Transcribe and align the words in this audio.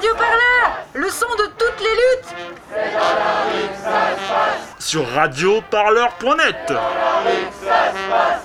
Radio 0.00 0.14
Parleur, 0.14 0.86
le 0.94 1.10
son 1.10 1.26
de 1.36 1.44
toutes 1.58 1.78
les 1.78 1.94
luttes. 1.94 2.34
C'est 2.70 2.90
dans 2.90 3.00
la 3.18 3.44
rue 3.44 3.68
que 3.68 3.76
ça 3.76 4.16
se 4.16 4.28
passe. 4.32 4.82
Sur 4.82 5.06
radioparleur.net. 5.06 6.56
C'est 6.66 6.72
dans 6.72 6.78
la 6.96 7.20
rue 7.20 7.44
que 7.46 7.54
ça 7.62 7.90
se 7.90 8.08
passe. 8.08 8.42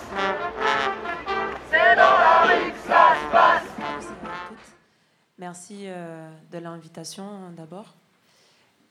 C'est 1.71 1.95
dans 1.95 2.17
la 2.17 2.41
rue 2.43 2.71
que 2.73 2.77
ça 2.85 3.15
se 3.15 3.31
passe. 3.31 3.63
Merci 5.37 5.85
euh, 5.87 6.29
de 6.51 6.57
l'invitation 6.57 7.49
d'abord. 7.51 7.93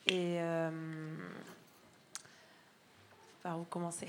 Et 0.06 0.38
euh, 0.40 0.70
par 3.42 3.58
où 3.58 3.64
commencer? 3.64 4.08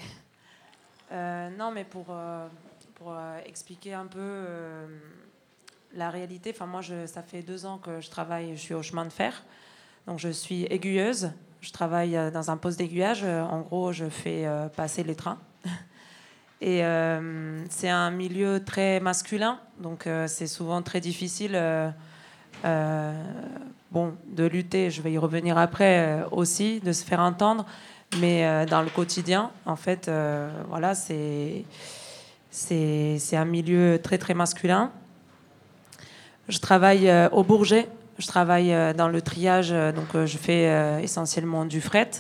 Euh, 1.12 1.50
Non, 1.50 1.72
mais 1.72 1.84
pour, 1.84 2.06
euh, 2.10 2.48
pour 2.96 3.12
euh, 3.12 3.38
expliquer 3.46 3.96
un 3.96 4.06
peu 4.08 4.88
la 5.96 6.10
réalité, 6.10 6.52
enfin 6.54 6.66
moi, 6.66 6.82
je, 6.82 7.06
ça 7.08 7.22
fait 7.24 7.42
deux 7.42 7.66
ans 7.66 7.78
que 7.78 8.02
je 8.02 8.10
travaille, 8.10 8.56
je 8.56 8.62
suis 8.62 8.74
au 8.74 8.84
chemin 8.84 9.06
de 9.06 9.12
fer. 9.12 9.44
Donc 10.08 10.20
je 10.20 10.30
suis 10.30 10.66
aiguilleuse. 10.66 11.32
Je 11.62 11.72
travaille 11.72 12.20
dans 12.32 12.52
un 12.52 12.58
poste 12.58 12.78
d'aiguillage. 12.78 13.24
En 13.24 13.62
gros, 13.62 13.92
je 13.92 14.08
fais 14.08 14.46
passer 14.76 15.04
les 15.04 15.16
trains. 15.16 15.40
Et 16.62 16.84
c'est 17.70 17.90
un 17.90 18.12
milieu 18.12 18.64
très 18.64 19.00
masculin, 19.00 19.60
donc 19.80 20.08
c'est 20.28 20.46
souvent 20.46 20.84
très 20.84 21.02
difficile 21.02 21.60
bon, 23.92 24.14
de 24.28 24.44
lutter, 24.44 24.92
je 24.92 25.02
vais 25.02 25.12
y 25.12 25.18
revenir 25.18 25.58
après 25.58 26.24
aussi, 26.32 26.82
de 26.82 26.92
se 26.92 27.04
faire 27.04 27.20
entendre. 27.20 27.66
Mais 28.20 28.46
euh, 28.46 28.66
dans 28.66 28.82
le 28.82 28.90
quotidien, 28.90 29.52
en 29.66 29.76
fait, 29.76 30.08
euh, 30.08 30.50
voilà, 30.70 30.96
c'est, 30.96 31.66
c'est, 32.50 33.36
un 33.36 33.46
milieu 33.46 34.00
très, 34.02 34.18
très 34.18 34.34
masculin. 34.34 34.92
Je 36.48 36.60
travaille 36.60 37.10
euh, 37.10 37.30
au 37.32 37.44
Bourget. 37.44 37.88
Je 38.18 38.28
travaille 38.28 38.74
dans 38.96 39.10
le 39.10 39.22
triage, 39.22 39.72
donc 39.72 40.26
je 40.26 40.38
fais 40.38 41.04
essentiellement 41.04 41.66
du 41.66 41.82
fret. 41.82 42.12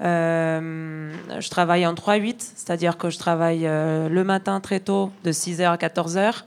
je 0.00 1.50
travaille 1.50 1.86
en 1.86 1.92
3-8, 1.92 2.36
c'est-à-dire 2.38 2.96
que 2.96 3.10
je 3.10 3.18
travaille 3.18 3.64
le 3.64 4.22
matin 4.24 4.60
très 4.60 4.80
tôt, 4.80 5.12
de 5.22 5.30
6h 5.30 5.66
à 5.66 5.76
14h. 5.76 6.44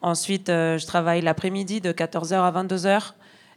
Ensuite, 0.00 0.46
je 0.46 0.86
travaille 0.86 1.20
l'après-midi 1.20 1.82
de 1.82 1.92
14h 1.92 2.36
à 2.36 2.50
22h. 2.50 3.12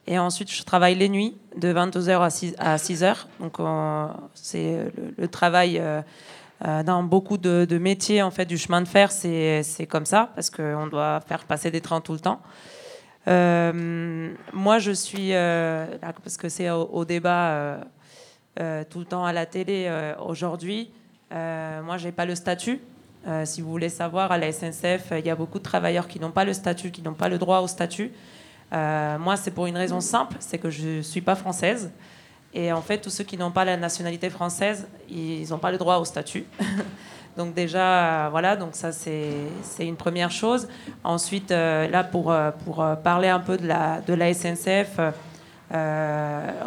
Et 0.08 0.18
ensuite, 0.18 0.52
je 0.52 0.64
travaille 0.64 0.96
les 0.96 1.10
nuits 1.10 1.38
de 1.58 1.74
22h 1.74 2.22
à 2.58 2.78
6, 2.78 3.04
h 3.04 3.16
Donc, 3.40 3.58
c'est 4.34 4.92
le, 5.18 5.28
travail 5.28 5.78
euh, 5.80 6.02
euh, 6.66 6.84
dans 6.84 7.04
beaucoup 7.04 7.38
de, 7.38 7.78
métiers 7.78 8.22
en 8.22 8.32
fait, 8.32 8.46
du 8.46 8.58
chemin 8.58 8.82
de 8.82 8.88
fer, 8.88 9.12
c'est 9.12 9.88
comme 9.88 10.06
ça, 10.06 10.30
parce 10.36 10.50
qu'on 10.50 10.88
doit 10.88 11.22
faire 11.28 11.46
passer 11.46 11.70
des 11.70 11.82
trains 11.82 12.02
tout 12.02 12.14
le 12.14 12.20
temps. 12.20 12.42
Euh, 13.28 14.34
moi, 14.54 14.80
je 14.80 14.92
suis, 14.92 15.32
parce 15.32 16.38
que 16.38 16.50
c'est 16.50 16.70
au, 16.70 17.06
débat 17.06 17.80
tout 18.56 19.00
le 19.00 19.06
temps 19.06 19.26
à 19.26 19.34
la 19.34 19.46
télé 19.46 19.92
aujourd'hui, 20.20 20.92
moi, 21.32 21.98
je 21.98 22.06
n'ai 22.06 22.12
pas 22.12 22.26
le 22.26 22.36
statut. 22.36 22.80
si 23.46 23.62
vous 23.62 23.70
voulez 23.70 23.90
savoir, 23.90 24.32
à 24.32 24.38
la 24.38 24.52
SNCF, 24.52 25.14
il 25.18 25.26
y 25.26 25.30
a 25.30 25.36
beaucoup 25.36 25.60
de 25.60 25.64
travailleurs 25.64 26.08
qui 26.08 26.20
n'ont 26.20 26.32
pas 26.32 26.46
le 26.46 26.54
statut, 26.54 26.92
qui 26.92 27.02
n'ont 27.02 27.14
pas 27.14 27.30
le 27.30 27.38
droit 27.38 27.60
au 27.60 27.68
statut. 27.68 28.12
Euh, 28.74 29.18
moi, 29.18 29.36
c'est 29.38 29.52
pour 29.52 29.66
une 29.68 29.78
raison 29.78 30.00
simple, 30.00 30.38
c'est 30.40 30.58
que 30.58 30.70
je 30.70 30.98
ne 30.98 31.02
suis 31.02 31.22
pas 31.22 31.36
française. 31.36 31.92
Et 32.54 32.72
en 32.72 32.82
fait, 32.82 33.00
tous 33.00 33.10
ceux 33.10 33.24
qui 33.24 33.38
n'ont 33.38 33.52
pas 33.52 33.66
la 33.66 33.78
nationalité 33.78 34.30
française, 34.30 34.88
ils 35.10 35.50
n'ont 35.50 35.58
pas 35.58 35.72
le 35.72 35.78
droit 35.78 35.98
au 35.98 36.06
statut. 36.06 36.46
donc 37.38 37.54
déjà, 37.54 38.30
voilà, 38.30 38.56
donc 38.56 38.70
ça 38.74 38.92
c'est 38.92 39.32
une 39.80 39.96
première 39.96 40.32
chose. 40.32 40.68
Ensuite, 41.04 41.52
euh, 41.52 41.88
là, 41.88 42.04
pour, 42.04 42.32
euh, 42.32 42.52
parler 43.04 43.30
un 43.30 43.40
peu 43.40 43.58
de 43.58 43.68
la, 43.68 44.02
de 44.02 44.16
SNCF, 44.34 45.00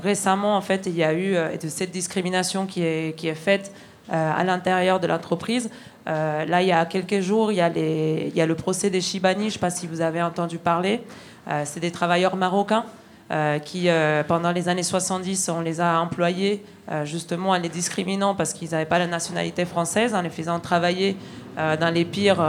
récemment, 0.02 0.56
en 0.56 0.60
fait, 0.60 0.86
il 0.86 0.96
y 0.96 1.04
a 1.04 1.12
eu 1.12 1.36
de 1.58 1.68
cette 1.68 1.90
discrimination 1.90 2.66
qui 2.66 2.82
est, 2.82 3.16
qui 3.16 3.32
faite 3.34 3.72
à 4.10 4.42
l'intérieur 4.44 4.98
de 5.00 5.06
l'entreprise. 5.06 5.70
là, 6.06 6.62
il 6.62 6.68
y 6.68 6.72
a 6.72 6.86
quelques 6.86 7.20
jours, 7.20 7.52
il 7.52 7.56
y 7.56 7.60
a, 7.60 7.68
il 7.68 8.34
y 8.34 8.40
a 8.40 8.46
le 8.46 8.54
procès 8.54 8.88
des 8.88 9.02
Chibani, 9.02 9.42
je 9.42 9.46
ne 9.46 9.50
sais 9.50 9.58
pas 9.58 9.70
si 9.70 9.86
vous 9.86 10.00
avez 10.00 10.22
entendu 10.22 10.56
parler. 10.56 11.02
Euh, 11.48 11.62
c'est 11.64 11.80
des 11.80 11.90
travailleurs 11.90 12.36
marocains 12.36 12.84
euh, 13.30 13.58
qui, 13.58 13.88
euh, 13.88 14.22
pendant 14.22 14.52
les 14.52 14.68
années 14.68 14.82
70, 14.82 15.48
on 15.48 15.60
les 15.60 15.80
a 15.80 16.00
employés 16.00 16.64
justement 17.04 17.50
en 17.50 17.58
les 17.58 17.70
discriminant 17.70 18.34
parce 18.34 18.52
qu'ils 18.52 18.72
n'avaient 18.72 18.84
pas 18.84 18.98
la 18.98 19.06
nationalité 19.06 19.64
française, 19.64 20.14
en 20.14 20.20
les 20.20 20.28
faisant 20.28 20.60
travailler 20.60 21.16
dans 21.56 21.94
les 21.94 22.04
pires 22.04 22.44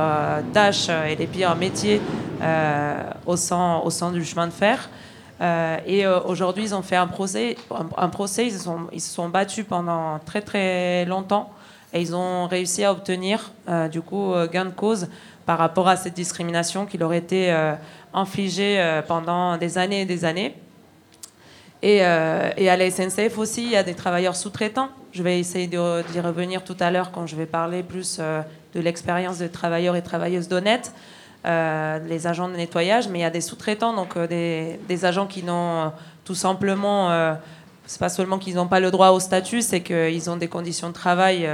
tâches 0.51 0.89
et 0.89 1.15
les 1.15 1.25
pires 1.25 1.55
métiers 1.55 2.01
au, 3.25 3.37
sein, 3.37 4.11
du 4.11 4.25
chemin 4.25 4.47
de 4.47 4.51
fer. 4.51 4.89
et 5.87 6.05
aujourd'hui, 6.05 6.65
ils 6.65 6.75
ont 6.75 6.81
fait 6.81 6.97
un 6.97 7.07
procès. 7.07 7.55
Un, 7.95 8.09
procès 8.09 8.47
ils, 8.47 8.59
sont, 8.59 8.89
ils, 8.91 8.99
se 8.99 9.13
sont 9.13 9.29
battus 9.29 9.63
pendant 9.65 10.19
très 10.19 10.41
très 10.41 11.05
longtemps 11.05 11.53
et 11.93 12.01
ils 12.01 12.13
ont 12.13 12.47
réussi 12.47 12.83
à 12.83 12.91
obtenir 12.91 13.53
du 13.89 14.01
coup 14.01 14.33
gain 14.51 14.65
de 14.65 14.71
cause 14.71 15.07
par 15.45 15.59
rapport 15.59 15.87
à 15.87 15.95
cette 15.95 16.15
discrimination 16.15 16.85
qui 16.85 16.97
leur 16.97 17.13
était 17.13 17.53
infligé 18.15 18.79
euh, 18.79 19.01
pendant 19.01 19.57
des 19.57 19.77
années 19.77 20.01
et 20.01 20.05
des 20.05 20.25
années. 20.25 20.55
Et, 21.81 21.99
euh, 22.01 22.49
et, 22.57 22.69
à 22.69 22.77
la 22.77 22.89
SNCF 22.89 23.37
aussi, 23.37 23.63
il 23.63 23.71
y 23.71 23.75
a 23.75 23.83
des 23.83 23.93
travailleurs 23.93 24.35
sous-traitants. 24.35 24.89
Je 25.11 25.21
vais 25.23 25.39
essayer 25.39 25.67
d'y 25.67 25.77
revenir 25.77 26.63
tout 26.63 26.75
à 26.79 26.89
l'heure 26.91 27.11
quand 27.11 27.27
je 27.27 27.35
vais 27.35 27.45
parler 27.45 27.83
plus 27.83 28.17
euh, 28.19 28.41
de 28.73 28.79
l'expérience 28.79 29.37
des 29.37 29.49
travailleurs 29.49 29.95
et 29.95 30.01
travailleuses 30.01 30.47
d'honnêtes, 30.47 30.93
les 31.45 32.27
agents 32.27 32.49
de 32.49 32.55
nettoyage, 32.55 33.07
mais 33.07 33.19
il 33.19 33.21
y 33.21 33.25
a 33.25 33.29
des 33.29 33.41
sous-traitants, 33.41 33.93
donc 33.93 34.17
des, 34.17 35.05
agents 35.05 35.27
qui 35.27 35.43
n'ont 35.43 35.91
tout 36.23 36.33
simplement, 36.33 37.35
c'est 37.85 37.99
pas 37.99 38.09
seulement 38.09 38.39
qu'ils 38.39 38.55
n'ont 38.55 38.67
pas 38.67 38.79
le 38.79 38.89
droit 38.89 39.09
au 39.09 39.19
statut, 39.19 39.61
c'est 39.61 39.81
qu'ils 39.81 40.29
ont 40.31 40.37
des 40.37 40.47
conditions 40.47 40.87
de 40.87 40.93
travail 40.93 41.47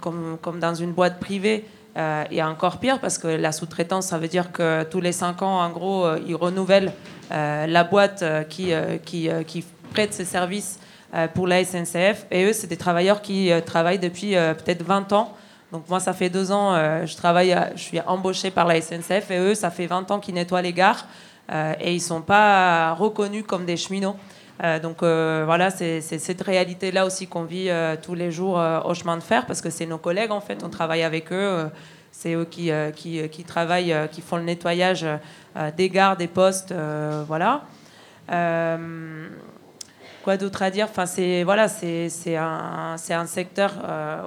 comme, 0.00 0.60
dans 0.60 0.74
une 0.74 0.92
boîte 0.92 1.18
privée 1.18 1.64
euh, 1.96 2.24
et 2.30 2.42
encore 2.42 2.78
pire 2.78 3.00
parce 3.00 3.18
que 3.18 3.28
la 3.28 3.52
sous-traitance, 3.52 4.06
ça 4.06 4.18
veut 4.18 4.28
dire 4.28 4.50
que 4.50 4.82
tous 4.84 5.00
les 5.00 5.12
cinq 5.12 5.42
ans, 5.42 5.60
en 5.60 5.68
gros, 5.68 6.06
euh, 6.06 6.18
ils 6.26 6.34
renouvellent 6.34 6.92
euh, 7.32 7.66
la 7.66 7.84
boîte 7.84 8.24
qui, 8.48 8.72
qui, 9.04 9.28
qui, 9.46 9.64
prête 9.92 10.14
ses 10.14 10.24
services 10.24 10.78
pour 11.34 11.46
la 11.46 11.62
SNCF. 11.62 12.24
Et 12.30 12.44
eux, 12.44 12.54
c'est 12.54 12.66
des 12.66 12.78
travailleurs 12.78 13.20
qui 13.20 13.50
travaillent 13.66 13.98
depuis 13.98 14.30
peut-être 14.30 14.82
20 14.82 15.12
ans. 15.12 15.34
Donc 15.70 15.86
moi, 15.90 16.00
ça 16.00 16.14
fait 16.14 16.30
deux 16.30 16.50
ans, 16.50 16.74
je 17.04 17.14
travaille, 17.14 17.54
je 17.76 17.82
suis 17.82 18.00
embauché 18.00 18.50
par 18.50 18.66
la 18.66 18.80
SNCF 18.80 19.30
et 19.30 19.38
eux, 19.38 19.54
ça 19.54 19.70
fait 19.70 19.86
20 19.86 20.10
ans 20.10 20.18
qu'ils 20.18 20.34
nettoient 20.34 20.62
les 20.62 20.72
gares 20.72 21.06
et 21.78 21.92
ils 21.92 22.00
sont 22.00 22.22
pas 22.22 22.94
reconnus 22.94 23.44
comme 23.46 23.66
des 23.66 23.76
cheminots. 23.76 24.16
Donc 24.82 24.98
voilà, 25.02 25.70
c'est 25.70 26.00
cette 26.00 26.42
réalité-là 26.42 27.04
aussi 27.04 27.26
qu'on 27.26 27.44
vit 27.44 27.70
tous 28.02 28.14
les 28.14 28.30
jours 28.30 28.62
au 28.84 28.94
chemin 28.94 29.16
de 29.16 29.22
fer 29.22 29.46
parce 29.46 29.60
que 29.60 29.70
c'est 29.70 29.86
nos 29.86 29.98
collègues 29.98 30.30
en 30.30 30.40
fait, 30.40 30.62
on 30.62 30.68
travaille 30.68 31.02
avec 31.02 31.32
eux. 31.32 31.68
C'est 32.12 32.34
eux 32.34 32.44
qui, 32.44 32.70
euh, 32.70 32.92
euh, 33.06 33.28
travaillent, 33.46 33.92
euh, 33.92 34.06
qui 34.06 34.20
font 34.20 34.36
le 34.36 34.42
nettoyage 34.42 35.06
des 35.76 35.88
gares, 35.88 36.16
des 36.16 36.28
postes, 36.28 36.72
voilà. 37.26 37.62
quoi 40.22 40.36
d'autre 40.36 40.62
à 40.62 40.70
dire? 40.70 40.86
Enfin, 40.88 41.06
c'est 41.06 41.42
voilà, 41.42 41.68
c'est 41.68 42.36
un 42.36 43.26
secteur 43.26 43.72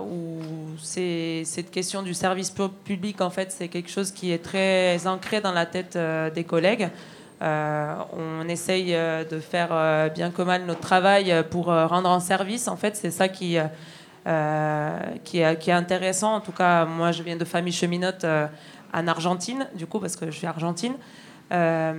où 0.07 0.39
cette 0.81 1.71
question 1.71 2.01
du 2.01 2.13
service 2.13 2.53
public, 2.83 3.21
en 3.21 3.29
fait, 3.29 3.51
c'est 3.51 3.69
quelque 3.69 3.89
chose 3.89 4.11
qui 4.11 4.31
est 4.31 4.43
très 4.43 5.07
ancré 5.07 5.41
dans 5.41 5.53
la 5.53 5.65
tête 5.65 5.97
des 6.35 6.43
collègues. 6.43 6.89
On 7.41 8.47
essaye 8.47 8.93
de 8.93 9.39
faire 9.39 10.09
bien 10.13 10.31
que 10.31 10.41
mal 10.41 10.65
notre 10.65 10.79
travail 10.79 11.33
pour 11.49 11.65
rendre 11.65 12.09
un 12.09 12.19
service. 12.19 12.67
En 12.67 12.77
fait, 12.77 12.95
c'est 12.95 13.11
ça 13.11 13.27
qui, 13.27 13.57
euh, 14.27 14.97
qui, 15.23 15.39
est, 15.39 15.71
intéressant. 15.71 16.35
En 16.35 16.39
tout 16.39 16.51
cas, 16.51 16.85
moi, 16.85 17.11
je 17.11 17.21
viens 17.21 17.35
de 17.35 17.45
famille 17.45 17.71
cheminote 17.71 18.23
euh, 18.23 18.47
en 18.91 19.07
Argentine, 19.07 19.67
du 19.75 19.85
coup, 19.85 19.99
parce 19.99 20.15
que 20.15 20.25
je 20.25 20.31
suis 20.31 20.47
argentine. 20.47 20.93
Euh, 21.51 21.93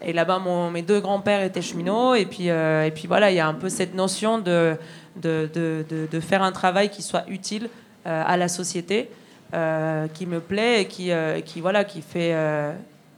et 0.00 0.14
là-bas, 0.14 0.40
mes 0.72 0.80
deux 0.80 1.00
grands-pères 1.00 1.42
étaient 1.42 1.60
cheminots. 1.60 2.14
Et 2.14 2.24
puis, 2.24 2.46
et 2.46 2.92
puis 2.94 3.06
voilà, 3.06 3.30
il 3.30 3.36
y 3.36 3.40
a 3.40 3.46
un 3.46 3.52
peu 3.52 3.68
cette 3.68 3.94
notion 3.94 4.38
de, 4.38 4.74
de, 5.16 5.50
de, 5.52 5.84
de 6.10 6.20
faire 6.20 6.42
un 6.42 6.52
travail 6.52 6.88
qui 6.88 7.02
soit 7.02 7.24
utile 7.28 7.68
à 8.06 8.38
la 8.38 8.48
société, 8.48 9.10
qui 9.52 10.26
me 10.26 10.40
plaît 10.40 10.80
et 10.80 10.86
qui, 10.86 11.10
qui, 11.44 11.60
voilà, 11.60 11.84
qui, 11.84 12.00
fait, 12.00 12.34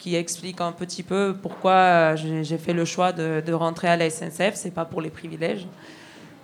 qui 0.03 0.17
explique 0.17 0.61
un 0.61 0.73
petit 0.73 1.05
peu 1.05 1.33
pourquoi 1.41 2.17
j'ai 2.17 2.59
fait 2.59 2.73
le 2.73 2.85
choix 2.85 3.13
de, 3.13 3.53
rentrer 3.53 3.87
à 3.87 3.97
la 3.97 4.11
SNCF. 4.11 4.55
C'est 4.55 4.75
pas 4.75 4.85
pour 4.85 5.01
les 5.01 5.11
privilèges. 5.11 5.65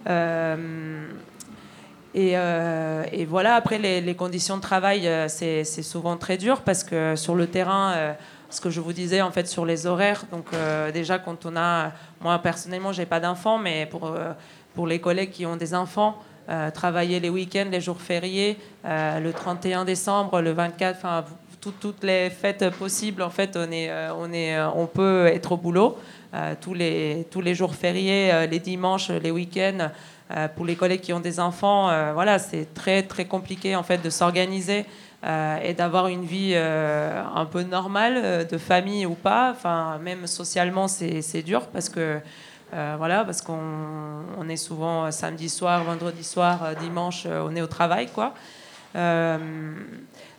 Euh, 0.08 1.08
et, 2.14 3.25
voilà, 3.25 3.56
après, 3.56 3.78
les, 3.78 4.14
conditions 4.14 4.58
de 4.58 4.62
travail, 4.62 5.08
euh, 5.08 5.26
c'est 5.26 5.64
souvent 5.64 6.16
très 6.16 6.37
dur 6.37 6.60
parce 6.60 6.84
que 6.84 7.16
sur 7.16 7.34
le 7.34 7.49
terrain, 7.49 7.94
euh, 7.94 8.12
ce 8.49 8.60
que 8.60 8.70
je 8.70 8.81
vous 8.81 8.93
disais 8.93 9.22
en 9.22 9.32
fait 9.32 9.49
sur 9.49 9.66
les 9.66 9.88
horaires, 9.88 10.25
donc 10.31 10.46
déjà 10.94 11.19
quand 11.19 11.44
on 11.44 11.56
a, 11.56 11.90
moi 12.20 12.38
personnellement, 12.38 12.93
j'ai 12.93 13.06
pas 13.06 13.19
d'enfants, 13.19 13.58
mais 13.58 13.87
pour, 13.87 14.16
pour 14.75 14.87
les 14.87 15.00
collègues 15.00 15.32
qui 15.32 15.44
ont 15.46 15.56
des 15.56 15.75
enfants, 15.75 16.16
travailler 16.72 17.20
les 17.20 17.28
week-ends, 17.28 17.66
les 17.70 17.82
jours 17.82 18.00
fériés, 18.00 18.56
le 18.84 19.31
31 19.32 19.84
décembre, 19.84 20.40
le 20.40 20.52
24, 20.52 20.96
enfin, 20.96 21.25
toutes 21.60 22.05
les 22.05 22.31
fêtes 22.31 22.70
possibles, 22.70 23.22
en 23.22 23.31
fait, 23.31 23.56
on, 23.56 23.70
est, 23.70 23.90
on, 24.16 24.32
est, 24.32 24.60
on 24.75 24.87
peut 24.87 25.26
être 25.26 25.52
au 25.52 25.56
boulot. 25.56 25.99
tous, 26.60 26.75
les, 26.75 27.26
tous 27.31 27.40
les 27.40 27.55
jours 27.55 27.75
fériés, 27.75 28.46
les 28.50 28.58
dimanches, 28.58 29.10
les 29.10 29.31
week-ends, 29.31 29.90
pour 30.55 30.66
les 30.66 30.76
collègues 30.76 31.00
qui 31.00 31.12
ont 31.12 31.20
des 31.20 31.40
enfants, 31.40 31.90
voilà, 32.12 32.38
c'est 32.38 32.72
très, 32.75 33.02
très 33.02 33.25
compliqué, 33.25 33.76
en 33.76 33.82
fait, 33.82 33.99
de 33.99 34.10
s'organiser. 34.10 34.84
et 35.64 35.75
d'avoir 35.75 36.08
une 36.08 36.25
vie 36.25 36.55
un 36.55 37.46
peu 37.46 37.62
normale, 37.62 38.46
de 38.46 38.58
famille 38.58 39.06
ou 39.06 39.14
pas. 39.14 39.50
Enfin, 39.50 39.99
même 40.02 40.26
socialement, 40.26 40.87
c'est 40.88 41.43
dur 41.43 41.66
parce 41.66 41.88
que 41.88 42.20
euh, 42.75 42.96
voilà, 42.99 43.25
parce 43.25 43.40
qu'on 43.40 44.49
est 44.49 44.56
souvent 44.56 45.11
samedi 45.11 45.49
soir, 45.49 45.84
vendredi 45.84 46.22
soir, 46.22 46.64
euh, 46.64 46.75
dimanche, 46.75 47.25
euh, 47.26 47.46
on 47.49 47.56
est 47.56 47.62
au 47.62 47.66
travail, 47.66 48.08
quoi. 48.08 48.34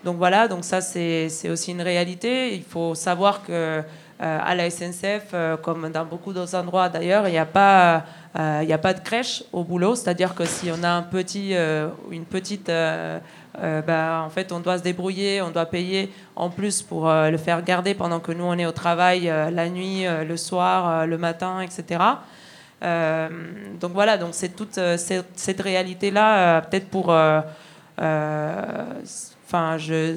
Donc 0.03 0.17
voilà, 0.17 0.47
donc 0.47 0.63
ça 0.63 0.81
c'est 0.81 1.49
aussi 1.49 1.71
une 1.71 1.81
réalité. 1.81 2.55
Il 2.55 2.63
faut 2.63 2.95
savoir 2.95 3.43
que 3.43 3.83
à 4.21 4.53
la 4.53 4.69
SNCF, 4.69 5.33
comme 5.61 5.89
dans 5.91 6.03
beaucoup 6.05 6.33
d'autres 6.33 6.55
endroits 6.55 6.89
d'ailleurs, 6.89 7.27
il 7.27 7.31
n'y 7.31 7.37
a 7.37 7.45
pas 7.45 8.03
il 8.35 8.71
a 8.71 8.77
pas 8.77 8.93
de 8.93 8.99
crèche 8.99 9.43
au 9.53 9.63
boulot, 9.63 9.95
c'est-à-dire 9.95 10.35
que 10.35 10.45
si 10.45 10.69
on 10.71 10.83
a 10.83 10.89
un 10.89 11.03
petit, 11.03 11.53
une 12.11 12.25
petite 12.25 12.69
euh, 13.61 13.81
bah, 13.81 14.23
en 14.25 14.29
fait, 14.29 14.51
on 14.51 14.59
doit 14.59 14.77
se 14.77 14.83
débrouiller, 14.83 15.41
on 15.41 15.49
doit 15.49 15.65
payer 15.65 16.11
en 16.35 16.49
plus 16.49 16.81
pour 16.81 17.09
euh, 17.09 17.29
le 17.29 17.37
faire 17.37 17.61
garder 17.63 17.93
pendant 17.93 18.19
que 18.19 18.31
nous, 18.31 18.43
on 18.43 18.57
est 18.57 18.65
au 18.65 18.71
travail 18.71 19.29
euh, 19.29 19.49
la 19.49 19.69
nuit, 19.69 20.05
le 20.05 20.37
soir, 20.37 21.05
le 21.05 21.17
matin, 21.17 21.61
etc. 21.61 21.99
donc 22.81 23.91
voilà, 23.91 24.17
donc 24.17 24.29
c'est 24.31 24.55
toute 24.55 24.79
cette, 24.97 25.61
réalité-là, 25.61 26.61
peut-être 26.61 26.89
pour... 26.89 27.13
Enfin, 29.49 29.77
je, 29.79 30.13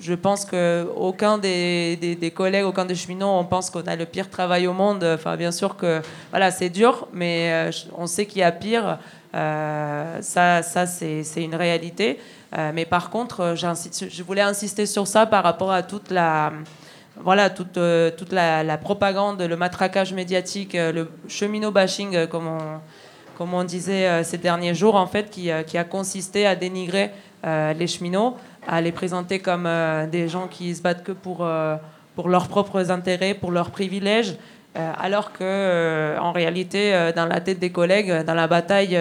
je 0.00 0.14
pense 0.14 0.44
qu'aucun 0.44 1.36
des, 1.36 1.96
des, 1.96 2.14
des, 2.14 2.30
collègues, 2.30 2.64
aucun 2.64 2.84
des 2.84 2.94
cheminots, 2.94 3.26
on 3.26 3.44
pense 3.44 3.70
qu'on 3.70 3.82
a 3.82 3.96
le 3.96 4.06
pire 4.06 4.30
travail 4.30 4.68
au 4.68 4.72
monde. 4.72 5.02
Enfin, 5.02 5.36
bien 5.36 5.50
sûr 5.50 5.76
que 5.76 6.00
voilà, 6.30 6.52
c'est 6.52 6.70
dur, 6.70 7.08
mais 7.12 7.70
on 7.98 8.06
sait 8.06 8.24
qu'il 8.24 8.38
y 8.38 8.44
a 8.44 8.52
pire. 8.52 8.98
ça, 9.32 10.62
ça 10.62 10.86
c'est 10.86 11.42
une 11.42 11.56
réalité. 11.56 12.20
Euh, 12.56 12.70
mais 12.72 12.84
par 12.84 13.10
contre, 13.10 13.40
euh, 13.40 13.54
je 13.56 14.22
voulais 14.22 14.42
insister 14.42 14.86
sur 14.86 15.06
ça 15.06 15.26
par 15.26 15.42
rapport 15.42 15.72
à 15.72 15.82
toute 15.82 16.10
la, 16.10 16.52
voilà, 17.16 17.50
toute, 17.50 17.76
euh, 17.76 18.10
toute 18.16 18.32
la, 18.32 18.78
propagande, 18.78 19.42
le 19.42 19.56
matraquage 19.56 20.12
médiatique, 20.12 20.74
le 20.74 21.10
cheminot 21.28 21.70
bashing, 21.70 22.26
comme 22.28 22.46
on, 22.46 22.58
comme 23.36 23.52
on 23.52 23.64
disait 23.64 24.22
ces 24.24 24.38
derniers 24.38 24.74
jours, 24.74 24.94
en 24.94 25.06
fait, 25.06 25.30
qui, 25.30 25.50
qui 25.66 25.76
a 25.76 25.84
consisté 25.84 26.46
à 26.46 26.54
dénigrer 26.54 27.10
les 27.44 27.86
cheminots, 27.86 28.36
à 28.66 28.80
les 28.80 28.92
présenter 28.92 29.38
comme 29.38 29.68
des 30.10 30.28
gens 30.28 30.48
qui 30.48 30.74
se 30.74 30.82
battent 30.82 31.04
que 31.04 31.12
pour, 31.12 31.46
pour 32.16 32.28
leurs 32.28 32.48
propres 32.48 32.90
intérêts, 32.90 33.34
pour 33.34 33.52
leurs 33.52 33.70
privilèges, 33.70 34.36
alors 34.74 35.32
que, 35.32 36.18
en 36.18 36.32
réalité, 36.32 37.12
dans 37.14 37.26
la 37.26 37.40
tête 37.40 37.60
des 37.60 37.70
collègues, 37.70 38.24
dans 38.24 38.34
la 38.34 38.48
bataille 38.48 38.98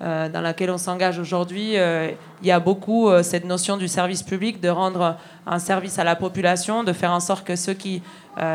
euh, 0.00 0.28
dans 0.28 0.40
laquelle 0.40 0.70
on 0.70 0.78
s'engage 0.78 1.18
aujourd'hui, 1.18 1.76
euh, 1.76 2.12
il 2.40 2.46
y 2.46 2.52
a 2.52 2.60
beaucoup 2.60 3.08
euh, 3.08 3.24
cette 3.24 3.44
notion 3.44 3.76
du 3.76 3.88
service 3.88 4.22
public, 4.22 4.60
de 4.60 4.68
rendre 4.68 5.16
un 5.44 5.58
service 5.58 5.98
à 5.98 6.04
la 6.04 6.14
population, 6.14 6.84
de 6.84 6.92
faire 6.92 7.10
en 7.10 7.18
sorte 7.18 7.44
que 7.44 7.56
ceux 7.56 7.74
qui, 7.74 8.02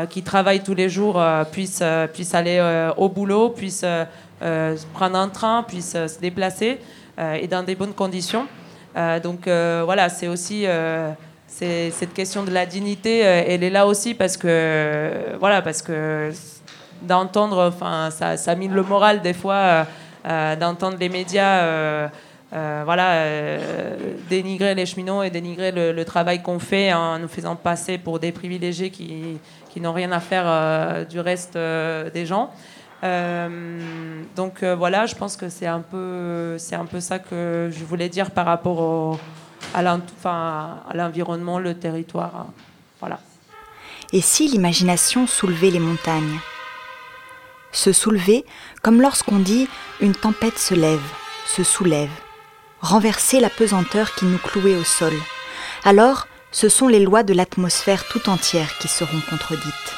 qui 0.08 0.22
travaillent 0.22 0.62
tous 0.62 0.74
les 0.74 0.88
jours 0.88 1.22
puissent, 1.52 1.82
puissent 2.14 2.34
aller 2.34 2.58
au 2.96 3.10
boulot, 3.10 3.50
puissent 3.50 3.84
prendre 4.94 5.18
un 5.18 5.28
train, 5.28 5.62
puissent 5.62 5.92
se 5.92 6.18
déplacer 6.20 6.80
et 7.18 7.46
dans 7.48 7.62
des 7.62 7.74
bonnes 7.74 7.92
conditions. 7.92 8.46
Donc 9.22 9.46
voilà, 9.46 10.08
c'est 10.08 10.28
aussi 10.28 10.66
cette 11.48 12.14
question 12.14 12.44
de 12.44 12.50
la 12.50 12.66
dignité, 12.66 13.20
elle 13.20 13.62
est 13.62 13.70
là 13.70 13.86
aussi 13.86 14.14
parce 14.14 14.36
que 14.36 15.10
voilà, 15.38 15.62
parce 15.62 15.82
que 15.82 16.30
d'entendre, 17.02 17.72
enfin, 17.74 18.10
ça, 18.10 18.54
mine 18.54 18.72
le 18.72 18.82
moral 18.82 19.20
des 19.22 19.34
fois. 19.34 19.86
Euh, 20.26 20.56
d'entendre 20.56 20.96
les 20.98 21.10
médias 21.10 21.58
euh, 21.58 22.08
euh, 22.54 22.82
voilà, 22.86 23.26
dénigrer 24.30 24.74
les 24.74 24.86
cheminots 24.86 25.22
et 25.22 25.28
dénigrer 25.28 25.70
le, 25.70 26.04
travail 26.04 26.42
qu'on 26.42 26.58
fait 26.58 26.94
en 26.94 27.18
nous 27.18 27.28
faisant 27.28 27.56
passer 27.56 27.98
pour 27.98 28.18
des 28.18 28.32
privilégiés 28.32 28.90
qui 28.90 29.40
n'ont 29.80 29.92
rien 29.92 30.12
à 30.12 30.20
faire 30.20 31.04
du 31.06 31.20
reste 31.20 31.54
des 31.58 32.26
gens. 32.26 32.50
Donc 33.02 34.62
voilà, 34.62 35.06
je 35.06 35.14
pense 35.14 35.36
que 35.36 35.48
c'est 35.48 35.66
un 35.66 35.80
peu, 35.80 36.56
un 36.72 36.86
peu 36.86 37.00
ça 37.00 37.18
que 37.18 37.70
je 37.72 37.84
voulais 37.84 38.08
dire 38.08 38.30
par 38.30 38.46
rapport 38.46 38.80
au, 38.80 39.20
à 39.74 39.82
l'environnement, 40.94 41.58
le 41.58 41.74
territoire. 41.74 42.46
Voilà. 43.00 43.20
Et 44.12 44.20
si 44.20 44.48
l'imagination 44.48 45.26
soulevait 45.26 45.70
les 45.70 45.80
montagnes? 45.80 46.38
Se 47.72 47.92
soulever 47.92 48.44
comme 48.82 49.00
lorsqu'on 49.00 49.40
dit 49.40 49.68
une 50.00 50.14
tempête 50.14 50.58
se 50.58 50.74
lève, 50.74 51.02
se 51.44 51.64
soulève, 51.64 52.10
renverser 52.80 53.40
la 53.40 53.50
pesanteur 53.50 54.14
qui 54.14 54.26
nous 54.26 54.38
clouait 54.38 54.76
au 54.76 54.84
sol. 54.84 55.12
Alors, 55.84 56.28
ce 56.52 56.68
sont 56.68 56.86
les 56.86 57.00
lois 57.00 57.24
de 57.24 57.34
l'atmosphère 57.34 58.06
tout 58.06 58.28
entière 58.28 58.78
qui 58.78 58.86
seront 58.86 59.20
contredites. 59.28 59.96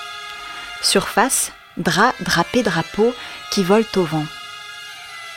Surface, 0.80 1.52
drap, 1.76 2.14
drapé, 2.22 2.62
drapeau 2.62 3.14
qui 3.50 3.62
volent 3.62 3.86
au 3.96 4.04
vent. 4.04 4.26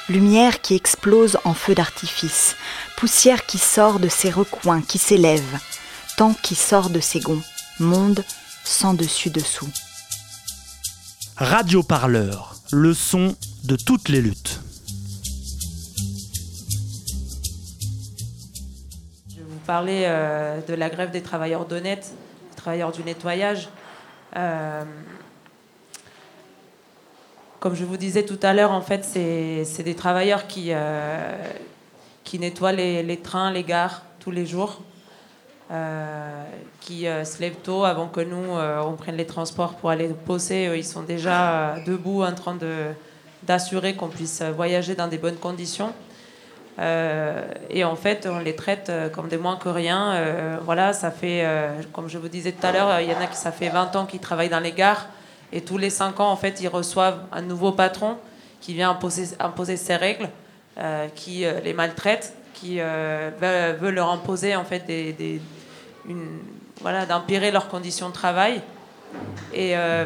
Lumière 0.10 0.62
qui 0.62 0.76
explose 0.76 1.38
en 1.44 1.54
feu 1.54 1.76
d'artifice, 1.76 2.56
poussière 2.98 3.46
qui 3.46 3.58
sort 3.60 4.00
de 4.00 4.08
ses 4.08 4.32
recoins, 4.32 4.82
qui 4.82 4.98
s'élève, 4.98 5.60
temps 6.18 6.34
qui 6.42 6.56
sort 6.56 6.90
de 6.90 7.00
ses 7.00 7.20
gonds, 7.20 7.44
monde 7.80 8.24
sans 8.64 8.94
dessus-dessous. 8.94 9.70
Radio 11.38 11.84
Parleur, 11.84 12.56
le 12.72 12.94
son 12.94 13.36
de 13.64 13.76
toutes 13.76 14.10
les 14.10 14.22
luttes. 14.22 14.60
Je 19.30 19.36
vais 19.36 19.44
vous 19.48 19.60
parler 19.66 20.04
euh, 20.06 20.60
de 20.68 20.74
la 20.74 20.90
grève 20.90 21.12
des 21.12 21.22
travailleurs 21.22 21.66
d'honnête, 21.66 22.12
des 22.50 22.56
travailleurs 22.56 22.92
du 22.92 23.04
nettoyage. 23.04 23.70
Euh, 24.36 24.84
comme 27.60 27.76
je 27.76 27.84
vous 27.84 27.98
disais 27.98 28.24
tout 28.24 28.40
à 28.42 28.54
l'heure, 28.54 28.72
en 28.72 28.82
fait, 28.82 29.04
c'est 29.04 29.84
des 29.84 29.96
travailleurs 29.96 30.48
qui, 30.48 30.70
euh, 30.70 31.38
qui 32.24 32.40
nettoient 32.40 32.72
les, 32.72 33.20
trains, 33.22 33.52
les 33.52 33.64
gares 33.64 34.04
tous 34.20 34.32
les 34.32 34.46
jours. 34.46 34.82
Euh, 35.72 36.46
qui 36.82 37.06
euh, 37.06 37.24
se 37.24 37.40
lèvent 37.40 37.62
tôt 37.62 37.84
avant 37.84 38.08
que 38.08 38.22
nous, 38.22 38.58
on 38.58 38.94
prenne 38.94 39.16
les 39.18 39.28
transports 39.28 39.76
pour 39.76 39.92
aller 39.92 40.08
poser. 40.08 40.76
ils 40.76 40.86
sont 40.86 41.04
déjà 41.04 41.76
debout 41.86 42.24
en 42.24 42.34
train 42.34 42.58
d'assurer 43.44 43.94
qu'on 43.96 44.08
puisse 44.08 44.42
voyager 44.42 44.96
dans 44.96 45.08
des 45.08 45.20
bonnes 45.20 45.36
conditions. 45.36 45.94
et 46.80 47.84
en 47.84 47.96
fait, 47.96 48.28
on 48.32 48.40
les 48.40 48.56
traite 48.56 48.92
comme 49.14 49.28
des 49.28 49.38
moins 49.38 49.58
que 49.58 49.70
rien. 49.70 50.60
voilà, 50.64 50.94
ça 50.94 51.12
fait, 51.12 51.46
comme 51.94 52.08
je 52.08 52.18
vous 52.18 52.30
disais 52.30 52.54
tout 52.54 52.66
à 52.66 52.72
l'heure, 52.72 53.00
il 53.02 53.12
y 53.12 53.14
en 53.14 53.22
a 53.22 53.28
qui 53.28 53.38
ça 53.38 53.52
fait 53.52 53.70
20 53.70 53.96
ans 53.96 54.06
qu'ils 54.08 54.22
travaillent 54.22 54.50
dans 54.50 54.62
les 54.62 54.72
gares. 54.72 55.08
Et 55.52 55.62
tous 55.62 55.78
les 55.78 55.90
5 55.90 56.20
ans, 56.20 56.32
en 56.32 56.36
fait, 56.36 56.62
ils 56.62 56.68
reçoivent 56.68 57.22
un 57.32 57.42
nouveau 57.42 57.72
patron 57.72 58.18
qui 58.62 58.74
vient 58.74 58.92
imposer, 58.92 59.36
imposer 59.40 59.78
ses 59.78 59.96
règles, 59.96 60.30
qui 61.16 61.46
les 61.64 61.74
maltraite, 61.74 62.34
qui 62.54 62.80
veut, 62.80 63.92
leur 63.92 64.10
imposer 64.12 64.56
en 64.56 64.64
fait 64.64 64.86
des 64.86 65.42
voilà, 66.82 67.06
d'empirer 67.06 67.52
leurs 67.52 67.68
conditions 67.68 68.10
de 68.10 68.14
travail. 68.14 68.62
Et 69.54 69.76
euh, 69.76 70.06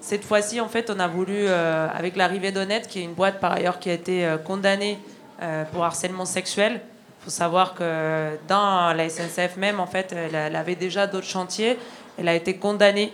cette 0.00 0.24
fois-ci, 0.24 0.60
en 0.60 0.68
fait, 0.68 0.90
on 0.90 1.00
a 1.00 1.08
voulu, 1.08 1.34
euh, 1.36 1.88
avec 1.92 2.16
l'arrivée 2.16 2.52
d'Honnête, 2.52 2.86
qui 2.88 3.00
est 3.00 3.04
une 3.04 3.14
boîte 3.14 3.40
par 3.40 3.52
ailleurs 3.52 3.78
qui 3.78 3.90
a 3.90 3.94
été 3.94 4.26
euh, 4.26 4.38
condamnée 4.38 4.98
pour 5.72 5.84
harcèlement 5.84 6.24
sexuel. 6.24 6.80
Il 7.20 7.24
faut 7.24 7.30
savoir 7.30 7.74
que 7.74 8.30
dans 8.48 8.92
la 8.92 9.08
SNCF 9.08 9.56
même, 9.56 9.78
en 9.78 9.86
fait, 9.86 10.12
elle, 10.12 10.56
avait 10.56 10.74
déjà 10.74 11.06
d'autres 11.06 11.28
chantiers. 11.28 11.78
Elle 12.18 12.26
a 12.26 12.34
été 12.34 12.56
condamnée 12.56 13.12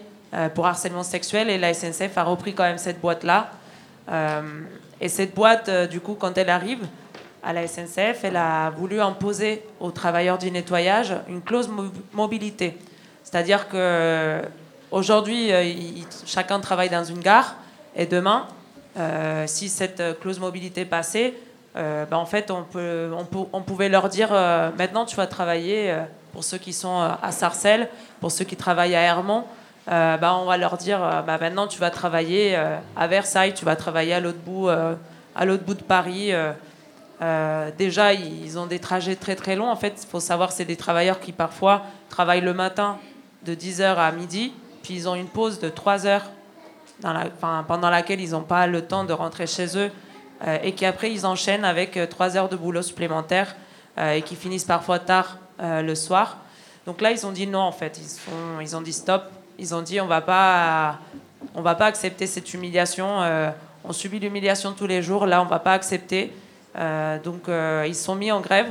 pour 0.55 0.67
harcèlement 0.67 1.03
sexuel 1.03 1.49
et 1.50 1.59
la 1.59 1.73
SNCF 1.75 2.17
a 2.17 2.25
repris 2.25 2.55
quand 2.55 2.64
même 2.64 2.79
cette 2.79 3.00
boîte-là. 3.00 3.50
et 5.00 5.09
cette 5.09 5.35
boîte, 5.35 5.71
du 5.88 6.00
coup, 6.00 6.14
quand 6.14 6.37
elle 6.37 6.50
arrive, 6.50 6.81
à 7.45 7.53
la 7.53 7.67
SNCF, 7.69 8.25
elle 8.25 8.37
a 8.37 8.71
voulu 8.71 9.00
imposer 9.00 9.62
aux 9.79 9.91
travailleurs 9.91 10.38
du 10.38 10.50
nettoyage 10.50 11.14
une 11.29 11.43
clause 11.43 11.71
mobilité. 12.12 12.76
C'est-à-dire 13.23 13.69
que 13.69 14.41
aujourd'hui, 14.91 15.53
euh, 15.53 15.73
chacun 16.25 16.59
travaille 16.61 16.88
dans 16.88 17.05
une 17.05 17.21
gare, 17.21 17.57
et 17.95 18.07
demain, 18.07 18.47
euh, 18.97 19.45
si 19.47 19.69
cette 19.69 20.21
clause 20.21 20.41
mobilité 20.41 20.85
passait, 20.85 21.35
euh, 21.76 22.07
ben 22.07 22.17
en 22.17 22.26
fait, 22.26 22.50
on, 22.50 22.62
peut, 22.62 23.11
on, 23.53 23.62
pouvait 23.62 23.88
leur 23.88 24.09
dire 24.09 24.31
maintenant, 24.79 25.05
tu 25.05 25.17
vas 25.17 25.26
travailler 25.26 25.95
pour 26.33 26.45
ceux 26.45 26.59
qui 26.59 26.73
sont 26.73 27.00
à 27.00 27.33
Sarcelles, 27.33 27.88
pour 28.21 28.31
ceux 28.31 28.45
qui 28.45 28.57
travaillent 28.57 28.95
à 28.95 29.00
Hermont. 29.00 29.45
Ben, 29.87 30.33
on 30.41 30.47
va 30.47 30.57
leur 30.57 30.79
dire 30.79 30.99
ben 31.26 31.38
maintenant, 31.38 31.67
tu 31.67 31.79
vas 31.79 31.91
travailler 31.91 32.57
à 32.97 33.07
Versailles, 33.07 33.53
tu 33.53 33.64
vas 33.64 33.76
travailler 33.76 34.14
à 34.14 34.21
l'autre 34.21 34.38
bout, 34.38 34.69
à 34.69 35.47
bout 35.47 35.75
de 35.75 35.83
Paris 35.83 36.33
Euh, 37.23 37.71
déjà, 37.79 38.12
ils 38.12 38.59
ont 38.59 38.67
des 38.67 38.79
trajets 38.79 39.17
très 39.17 39.37
très 39.37 39.57
longs. 39.57 39.71
En 39.71 39.76
fait, 39.76 40.03
il 40.03 40.09
faut 40.09 40.21
savoir 40.21 40.53
c'est 40.53 40.64
des 40.64 40.76
travailleurs 40.76 41.21
qui 41.21 41.33
parfois 41.33 41.83
travaillent 42.11 42.41
le 42.41 42.55
matin 42.55 42.99
de 43.45 43.55
10h 43.55 43.97
à 43.97 44.11
midi, 44.12 44.53
puis 44.83 44.95
ils 44.95 45.09
ont 45.09 45.14
une 45.14 45.29
pause 45.29 45.59
de 45.61 45.69
3 45.69 46.07
heures 46.07 46.31
dans 47.00 47.12
la, 47.12 47.26
pendant 47.62 47.91
laquelle 47.91 48.21
ils 48.21 48.31
n'ont 48.31 48.43
pas 48.43 48.67
le 48.67 48.83
temps 48.83 49.05
de 49.05 49.12
rentrer 49.12 49.47
chez 49.47 49.76
eux 49.76 49.91
euh, 50.47 50.59
et 50.62 50.73
qu'après 50.73 51.12
ils 51.12 51.26
enchaînent 51.26 51.64
avec 51.64 51.99
3 52.09 52.37
heures 52.37 52.49
de 52.49 52.57
boulot 52.57 52.83
supplémentaire 52.83 53.55
et 53.97 54.23
qui 54.23 54.35
finissent 54.35 54.64
parfois 54.64 54.99
tard 54.99 55.38
le 55.61 55.95
soir. 55.95 56.38
Donc 56.85 57.00
là, 57.00 57.12
ils 57.12 57.25
ont 57.25 57.31
dit 57.31 57.47
non 57.47 57.61
en 57.61 57.71
fait. 57.71 58.00
Ils 58.61 58.75
ont 58.75 58.81
dit 58.81 58.93
stop. 58.93 59.31
Ils 59.58 59.75
ont 59.75 59.82
dit 59.82 60.00
on 60.00 60.06
va 60.06 60.20
pas, 60.20 60.99
on 61.54 61.62
va 61.62 61.75
pas 61.75 61.87
accepter 61.87 62.26
cette 62.26 62.52
humiliation 62.54 63.20
on 63.84 63.92
subit 63.92 64.18
l'humiliation 64.18 64.73
tous 64.73 64.87
les 64.87 65.02
jours. 65.02 65.26
Là, 65.26 65.42
on 65.42 65.46
va 65.46 65.58
pas 65.58 65.75
accepter. 65.75 66.32
Euh, 66.76 67.18
donc, 67.23 67.49
euh, 67.49 67.84
ils 67.87 67.94
sont 67.94 68.14
mis 68.14 68.32
en 68.32 68.40
grève. 68.40 68.66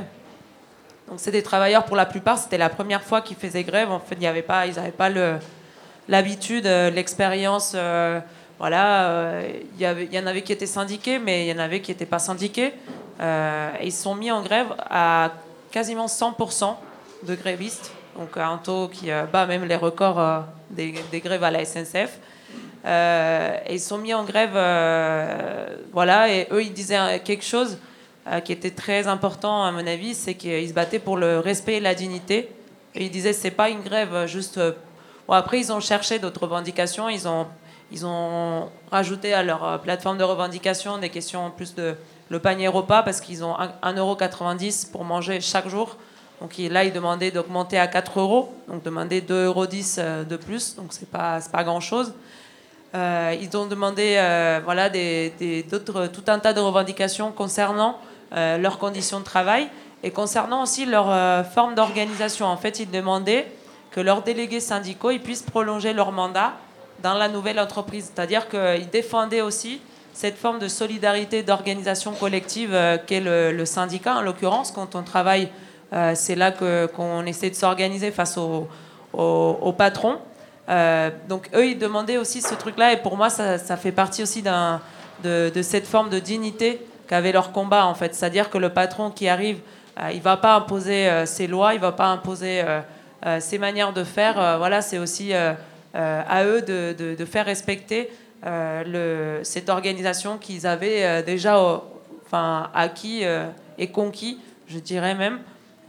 Donc, 1.08 1.18
c'est 1.18 1.30
des 1.30 1.42
travailleurs 1.42 1.84
pour 1.84 1.96
la 1.96 2.06
plupart. 2.06 2.38
C'était 2.38 2.58
la 2.58 2.68
première 2.68 3.02
fois 3.02 3.20
qu'ils 3.20 3.36
faisaient 3.36 3.62
grève. 3.62 3.90
En 3.90 4.00
fait, 4.00 4.16
il 4.20 4.26
avait 4.26 4.42
pas, 4.42 4.66
ils 4.66 4.74
n'avaient 4.74 4.90
pas 4.90 5.10
l'habitude, 6.08 6.66
euh, 6.66 6.90
l'expérience. 6.90 7.76
voilà, 8.58 9.40
il 9.78 9.80
y, 9.80 10.14
y, 10.14 10.18
en 10.18 10.26
avait 10.26 10.42
qui 10.42 10.52
étaient 10.52 10.66
syndiqués, 10.66 11.18
mais 11.18 11.46
il 11.46 11.48
y 11.48 11.52
en 11.52 11.62
avait 11.62 11.80
qui 11.80 11.90
n'étaient 11.90 12.06
pas 12.06 12.18
syndiqués. 12.18 12.72
ils 13.20 13.92
sont 13.92 14.14
mis 14.14 14.30
en 14.30 14.42
grève 14.42 14.74
à 14.78 15.32
quasiment 15.70 16.06
100% 16.06 16.76
de 17.24 17.34
grévistes. 17.34 17.92
Donc, 18.16 18.36
un 18.36 18.58
taux 18.58 18.88
qui 18.88 19.10
bat 19.32 19.46
même 19.46 19.64
les 19.64 19.76
records 19.76 20.44
des, 20.70 20.94
des, 21.10 21.20
grèves 21.20 21.42
à 21.42 21.50
la 21.50 21.64
SNCF. 21.64 22.18
Euh, 22.84 23.58
et 23.66 23.74
ils 23.74 23.80
sont 23.80 23.98
mis 23.98 24.12
en 24.12 24.24
grève, 24.24 24.52
euh, 24.54 25.66
voilà, 25.92 26.28
et 26.28 26.46
eux, 26.50 26.62
ils 26.62 26.72
disaient 26.72 27.20
quelque 27.24 27.44
chose 27.44 27.78
euh, 28.26 28.40
qui 28.40 28.52
était 28.52 28.70
très 28.70 29.06
important 29.06 29.64
à 29.64 29.72
mon 29.72 29.86
avis, 29.86 30.14
c'est 30.14 30.34
qu'ils 30.34 30.68
se 30.68 30.74
battaient 30.74 30.98
pour 30.98 31.16
le 31.16 31.38
respect 31.38 31.74
et 31.74 31.80
la 31.80 31.94
dignité. 31.94 32.50
Ils 32.94 33.10
disaient, 33.10 33.32
c'est 33.32 33.50
pas 33.50 33.70
une 33.70 33.80
grève 33.80 34.26
juste. 34.26 34.60
Après, 35.28 35.58
ils 35.58 35.72
ont 35.72 35.80
cherché 35.80 36.18
d'autres 36.18 36.42
revendications, 36.42 37.08
ils 37.08 37.26
ont, 37.26 37.46
ils 37.90 38.04
ont 38.04 38.68
rajouté 38.90 39.32
à 39.32 39.42
leur 39.42 39.80
plateforme 39.80 40.18
de 40.18 40.24
revendication 40.24 40.98
des 40.98 41.08
questions 41.08 41.50
plus 41.50 41.74
de 41.74 41.94
le 42.28 42.38
panier 42.38 42.68
repas, 42.68 43.02
parce 43.02 43.20
qu'ils 43.20 43.44
ont 43.44 43.54
1,90€ 43.82 44.90
pour 44.90 45.04
manger 45.04 45.40
chaque 45.40 45.68
jour. 45.68 45.96
Donc 46.40 46.56
là, 46.58 46.84
ils 46.84 46.92
demandaient 46.92 47.30
d'augmenter 47.30 47.78
à 47.78 47.86
4 47.86 48.20
euros, 48.20 48.52
donc 48.68 48.82
demander 48.82 49.20
2,10 49.20 49.44
euros 49.44 49.66
de 49.66 50.36
plus, 50.36 50.74
donc 50.76 50.86
c'est 50.90 51.08
pas, 51.08 51.38
pas 51.52 51.64
grand-chose. 51.64 52.12
Euh, 52.94 53.34
ils 53.40 53.56
ont 53.56 53.66
demandé 53.66 54.14
euh, 54.18 54.60
voilà, 54.64 54.88
tout 54.88 56.24
un 56.28 56.38
tas 56.38 56.52
de 56.52 56.60
revendications 56.60 57.32
concernant 57.32 57.98
euh, 58.34 58.56
leurs 58.56 58.78
conditions 58.78 59.18
de 59.18 59.24
travail 59.24 59.66
et 60.04 60.12
concernant 60.12 60.62
aussi 60.62 60.86
leur 60.86 61.06
forme 61.46 61.74
d'organisation. 61.74 62.46
En 62.46 62.56
fait, 62.56 62.78
ils 62.78 62.90
demandaient 62.90 63.50
que 63.90 64.00
leurs 64.00 64.22
délégués 64.22 64.60
syndicaux 64.60 65.10
ils 65.10 65.20
puissent 65.20 65.42
prolonger 65.42 65.92
leur 65.92 66.12
mandat 66.12 66.52
dans 67.02 67.14
la 67.14 67.28
nouvelle 67.28 67.58
entreprise. 67.58 68.12
C'est-à-dire 68.14 68.48
qu'ils 68.48 68.90
défendaient 68.92 69.40
aussi 69.40 69.80
cette 70.12 70.36
forme 70.36 70.58
de 70.60 70.68
solidarité, 70.68 71.42
d'organisation 71.42 72.12
collective 72.12 72.78
qu'est 73.06 73.20
le, 73.20 73.64
syndicat, 73.64 74.16
en 74.16 74.20
l'occurrence, 74.20 74.70
quand 74.70 74.94
on 74.94 75.02
travaille, 75.02 75.48
c'est 76.14 76.34
là 76.34 76.50
qu'on 76.52 77.24
essaie 77.24 77.50
de 77.50 77.54
s'organiser 77.54 78.10
face 78.10 78.36
au, 78.36 78.68
au 79.12 79.72
patron. 79.72 80.18
Euh, 80.68 81.10
donc 81.28 81.48
eux, 81.54 81.66
ils 81.66 81.78
demandaient 81.78 82.16
aussi 82.16 82.40
ce 82.40 82.54
truc-là, 82.54 82.92
et 82.92 82.96
pour 82.96 83.16
moi, 83.16 83.30
ça, 83.30 83.58
fait 83.76 83.92
partie 83.92 84.22
aussi 84.22 84.42
de, 84.42 85.50
de, 85.50 85.62
cette 85.62 85.86
forme 85.86 86.08
de 86.08 86.18
dignité 86.18 86.80
qu'avait 87.08 87.32
leur 87.32 87.52
combat, 87.52 87.86
en 87.86 87.94
fait. 87.94 88.14
C'est-à-dire 88.14 88.50
que 88.50 88.58
le 88.58 88.70
patron 88.70 89.10
qui 89.10 89.28
arrive, 89.28 89.58
euh, 90.00 90.10
il 90.12 90.22
va 90.22 90.36
pas 90.36 90.56
imposer 90.56 91.08
euh, 91.08 91.26
ses 91.26 91.46
lois, 91.46 91.74
il 91.74 91.80
va 91.80 91.92
pas 91.92 92.06
imposer 92.06 92.62
ses 93.40 93.56
manières 93.56 93.94
de 93.94 94.04
faire. 94.04 94.58
voilà, 94.58 94.82
c'est 94.82 94.98
aussi 94.98 95.32
à 95.32 96.44
eux 96.44 96.60
de, 96.60 97.14
de, 97.16 97.24
faire 97.24 97.46
respecter 97.46 98.10
le, 98.44 99.40
cette 99.42 99.70
organisation 99.70 100.36
qu'ils 100.36 100.66
avaient 100.66 101.22
déjà 101.22 101.58
enfin, 102.26 102.68
acquis 102.74 103.22
et 103.78 103.86
conquis, 103.86 104.40
je 104.68 104.78
dirais 104.78 105.14
même, 105.14 105.38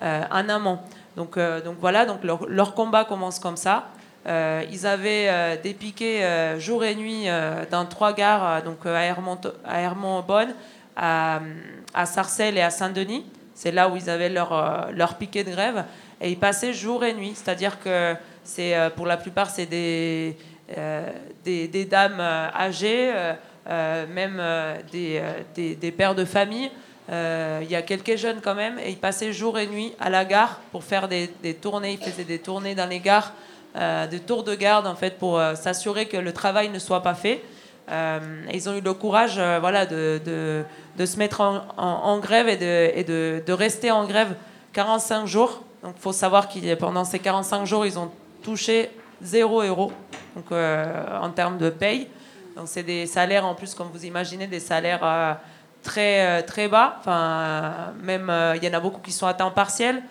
en 0.02 0.50
amont. 0.50 0.80
Donc, 1.16 1.38
donc 1.38 1.78
voilà, 1.80 2.06
donc 2.06 2.20
leur, 2.24 2.74
combat 2.74 3.06
commence 3.06 3.40
comme 3.40 3.58
ça. 3.58 3.90
Euh, 4.28 4.64
ils 4.72 4.88
avaient 4.88 5.28
euh, 5.30 5.56
des 5.62 5.76
piquets 5.76 6.24
euh, 6.24 6.60
jour 6.60 6.84
et 6.84 6.96
nuit 6.96 7.26
dans 7.70 7.86
trois 7.86 8.14
gares, 8.14 8.64
donc 8.64 8.86
à 8.86 9.04
Hermont-Bonne, 9.04 10.56
à, 10.96 11.42
Sarcelles 12.06 12.58
et 12.58 12.62
à 12.62 12.70
Saint-Denis. 12.70 13.26
C'est 13.54 13.72
là 13.72 13.88
où 13.88 13.96
ils 13.96 14.10
avaient 14.10 14.30
leur, 14.30 15.16
piquet 15.20 15.44
de 15.44 15.52
grève. 15.52 15.86
Et 16.22 16.32
ils 16.32 16.40
passaient 16.40 16.74
jour 16.74 17.04
et 17.04 17.14
nuit. 17.14 17.34
C'est-à-dire 17.36 17.80
que 17.80 18.16
pour 18.90 19.06
la 19.06 19.18
plupart, 19.18 19.50
c'est 19.50 19.66
des, 19.66 20.38
dames 21.90 22.20
âgées, 22.20 23.14
même 23.68 24.42
des, 24.92 25.94
pères 25.96 26.16
de 26.16 26.26
famille. 26.26 26.70
Il 27.10 27.70
y 27.70 27.76
a 27.76 27.82
quelques 27.82 28.16
jeunes 28.16 28.42
quand 28.44 28.56
même. 28.56 28.80
Et 28.80 28.90
ils 28.90 28.98
passaient 28.98 29.32
jour 29.34 29.60
et 29.60 29.68
nuit 29.68 29.94
à 30.00 30.10
la 30.10 30.26
gare 30.26 30.60
pour 30.72 30.84
faire 30.84 31.08
des, 31.08 31.30
des 31.44 31.54
tournées. 31.54 31.94
Ils 31.94 32.12
faisaient 32.12 32.24
des 32.24 32.40
tournées 32.40 32.76
dans 32.76 32.88
les 32.88 33.00
gares 33.00 33.32
euh, 33.78 34.08
de 34.08 34.18
tours 34.18 34.44
de 34.44 34.56
garde 34.56 34.88
en 34.88 34.96
fait 34.96 35.18
pour 35.20 35.38
euh, 35.38 35.54
s'assurer 35.56 36.06
que 36.06 36.16
le 36.16 36.32
travail 36.32 36.70
ne 36.70 36.80
soit 36.80 37.04
pas 37.04 37.14
fait. 37.14 37.44
Euh, 37.92 38.20
ils 38.54 38.70
ont 38.70 38.74
eu 38.74 38.80
le 38.80 38.94
courage 38.94 39.38
voilà, 39.60 39.86
de, 39.86 40.22
de, 40.98 41.06
se 41.06 41.18
mettre 41.18 41.42
en, 41.42 42.20
grève 42.20 42.48
et, 42.48 42.56
de, 42.56 42.92
et 42.98 43.04
de, 43.04 43.44
de, 43.46 43.54
rester 43.54 43.92
en 43.92 44.06
grève 44.06 44.36
45 44.72 45.26
jours. 45.26 45.62
Donc 45.84 45.96
il 45.98 46.02
faut 46.02 46.14
savoir 46.14 46.48
que 46.48 46.76
pendant 46.76 47.04
ces 47.04 47.20
45 47.20 47.66
jours, 47.66 47.86
ils 47.86 48.00
ont 48.00 48.10
touché 48.42 48.90
0 49.22 49.64
euros 49.64 49.92
donc, 50.36 50.52
en 50.52 51.30
termes 51.30 51.58
de 51.58 51.70
paye. 51.70 52.08
Donc 52.56 52.68
c'est 52.68 52.84
des 52.84 53.06
salaires 53.06 53.46
en 53.46 53.56
plus, 53.56 53.76
comme 53.76 53.90
vous 53.94 54.06
imaginez, 54.06 54.48
des 54.48 54.62
salaires 54.62 55.38
très, 55.86 56.44
très 56.44 56.68
bas. 56.68 56.98
Enfin, 57.00 57.94
même 58.02 58.32
il 58.56 58.64
y 58.64 58.68
en 58.68 58.74
a 58.74 58.80
beaucoup 58.82 59.00
qui 59.00 59.14
sont 59.14 59.28
à 59.28 59.34
temps 59.34 59.52
partiel. 59.52 60.04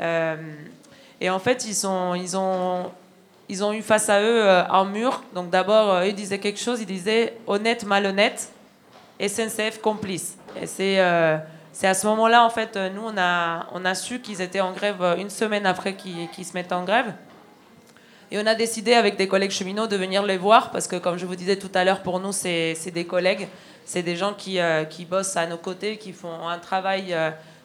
et 0.00 1.30
en 1.30 1.38
fait, 1.38 1.64
ils, 1.66 1.74
sont, 1.74 2.14
ils 2.14 2.36
ont 2.36 2.90
ils 3.50 3.64
ont 3.64 3.72
eu 3.72 3.82
face 3.82 4.08
à 4.08 4.22
eux 4.22 4.44
euh, 4.44 4.62
un 4.68 4.84
mur. 4.84 5.24
Donc 5.34 5.50
d'abord, 5.50 5.90
euh, 5.90 6.06
ils 6.06 6.14
disaient 6.14 6.38
quelque 6.38 6.60
chose, 6.60 6.80
ils 6.80 6.86
disaient 6.86 7.36
honnête, 7.48 7.84
malhonnête, 7.84 8.48
SNCF 9.20 9.80
complice. 9.82 10.38
Et 10.62 10.66
c'est 10.66 11.00
euh, 11.00 11.36
à 11.82 11.94
ce 11.94 12.06
moment-là, 12.06 12.44
en 12.44 12.50
fait, 12.50 12.76
nous, 12.94 13.02
on 13.04 13.18
a, 13.18 13.66
on 13.72 13.84
a 13.84 13.94
su 13.96 14.20
qu'ils 14.20 14.40
étaient 14.40 14.60
en 14.60 14.72
grève 14.72 15.02
une 15.18 15.30
semaine 15.30 15.66
après 15.66 15.94
qu'ils 15.94 16.44
se 16.44 16.52
mettent 16.52 16.72
en 16.72 16.84
grève. 16.84 17.12
Et 18.30 18.38
on 18.38 18.46
a 18.46 18.54
décidé 18.54 18.94
avec 18.94 19.16
des 19.16 19.26
collègues 19.26 19.50
cheminots 19.50 19.88
de 19.88 19.96
venir 19.96 20.22
les 20.22 20.38
voir 20.38 20.70
parce 20.70 20.86
que, 20.86 20.94
comme 20.94 21.18
je 21.18 21.26
vous 21.26 21.34
disais 21.34 21.56
tout 21.56 21.70
à 21.74 21.82
l'heure, 21.82 22.02
pour 22.02 22.20
nous, 22.20 22.30
c'est 22.30 22.92
des 22.94 23.04
collègues, 23.04 23.48
c'est 23.84 24.02
des 24.02 24.16
gens 24.16 24.34
qui, 24.34 24.58
qui, 24.88 25.04
bossent 25.04 25.36
à 25.36 25.46
nos 25.46 25.56
côtés, 25.56 25.96
qui 25.96 26.12
font 26.12 26.48
un 26.48 26.58
travail 26.58 27.14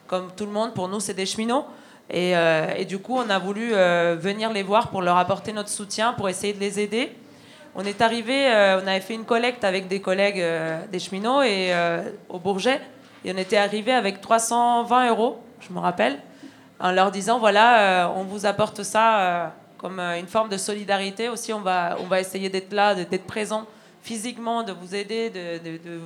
comme 0.06 0.30
tout 0.36 0.46
le 0.46 0.52
monde. 0.52 0.74
Pour 0.74 0.88
nous, 0.88 1.00
c'est 1.00 1.14
des 1.14 1.26
cheminots. 1.26 1.66
Euh, 2.14 2.74
et, 2.76 2.84
du 2.84 2.98
coup, 2.98 3.16
on 3.16 3.28
a 3.30 3.38
voulu 3.38 3.70
euh, 3.72 4.16
venir 4.18 4.52
les 4.52 4.62
voir 4.62 4.88
pour 4.88 5.02
leur 5.02 5.16
apporter 5.16 5.52
notre 5.52 5.68
soutien, 5.68 6.12
pour 6.12 6.28
essayer 6.28 6.52
de 6.52 6.60
les 6.60 6.78
aider. 6.80 7.12
On 7.74 7.84
est 7.84 8.00
arrivé, 8.00 8.48
euh, 8.48 8.80
on 8.82 8.86
avait 8.86 9.00
fait 9.00 9.14
une 9.14 9.24
collecte 9.24 9.64
avec 9.64 9.88
des 9.88 10.00
collègues 10.00 10.42
des 10.90 10.98
cheminots 10.98 11.42
et 11.42 11.74
au 12.28 12.38
Bourget, 12.38 12.80
et 13.24 13.32
on 13.32 13.36
était 13.36 13.58
arrivé 13.58 13.92
avec 13.92 14.20
320 14.20 15.10
euros, 15.10 15.42
je 15.60 15.72
me 15.72 15.78
rappelle, 15.78 16.18
en 16.80 16.92
leur 16.92 17.10
disant 17.10 17.38
voilà, 17.38 18.10
on 18.16 18.22
vous 18.22 18.46
apporte 18.46 18.82
ça 18.82 19.52
comme 19.76 20.00
une 20.00 20.26
forme 20.26 20.48
de 20.48 20.56
solidarité. 20.56 21.28
Aussi, 21.28 21.52
on 21.52 21.60
va, 21.60 21.98
on 22.00 22.06
va 22.06 22.18
essayer 22.18 22.48
d'être 22.48 22.72
là, 22.72 22.94
d'être 22.94 23.26
présent 23.26 23.66
physiquement, 24.06 24.62
de 24.62 24.70
vous 24.70 24.94
aider, 24.94 25.30
de, 25.30 25.58
de, 25.58 26.00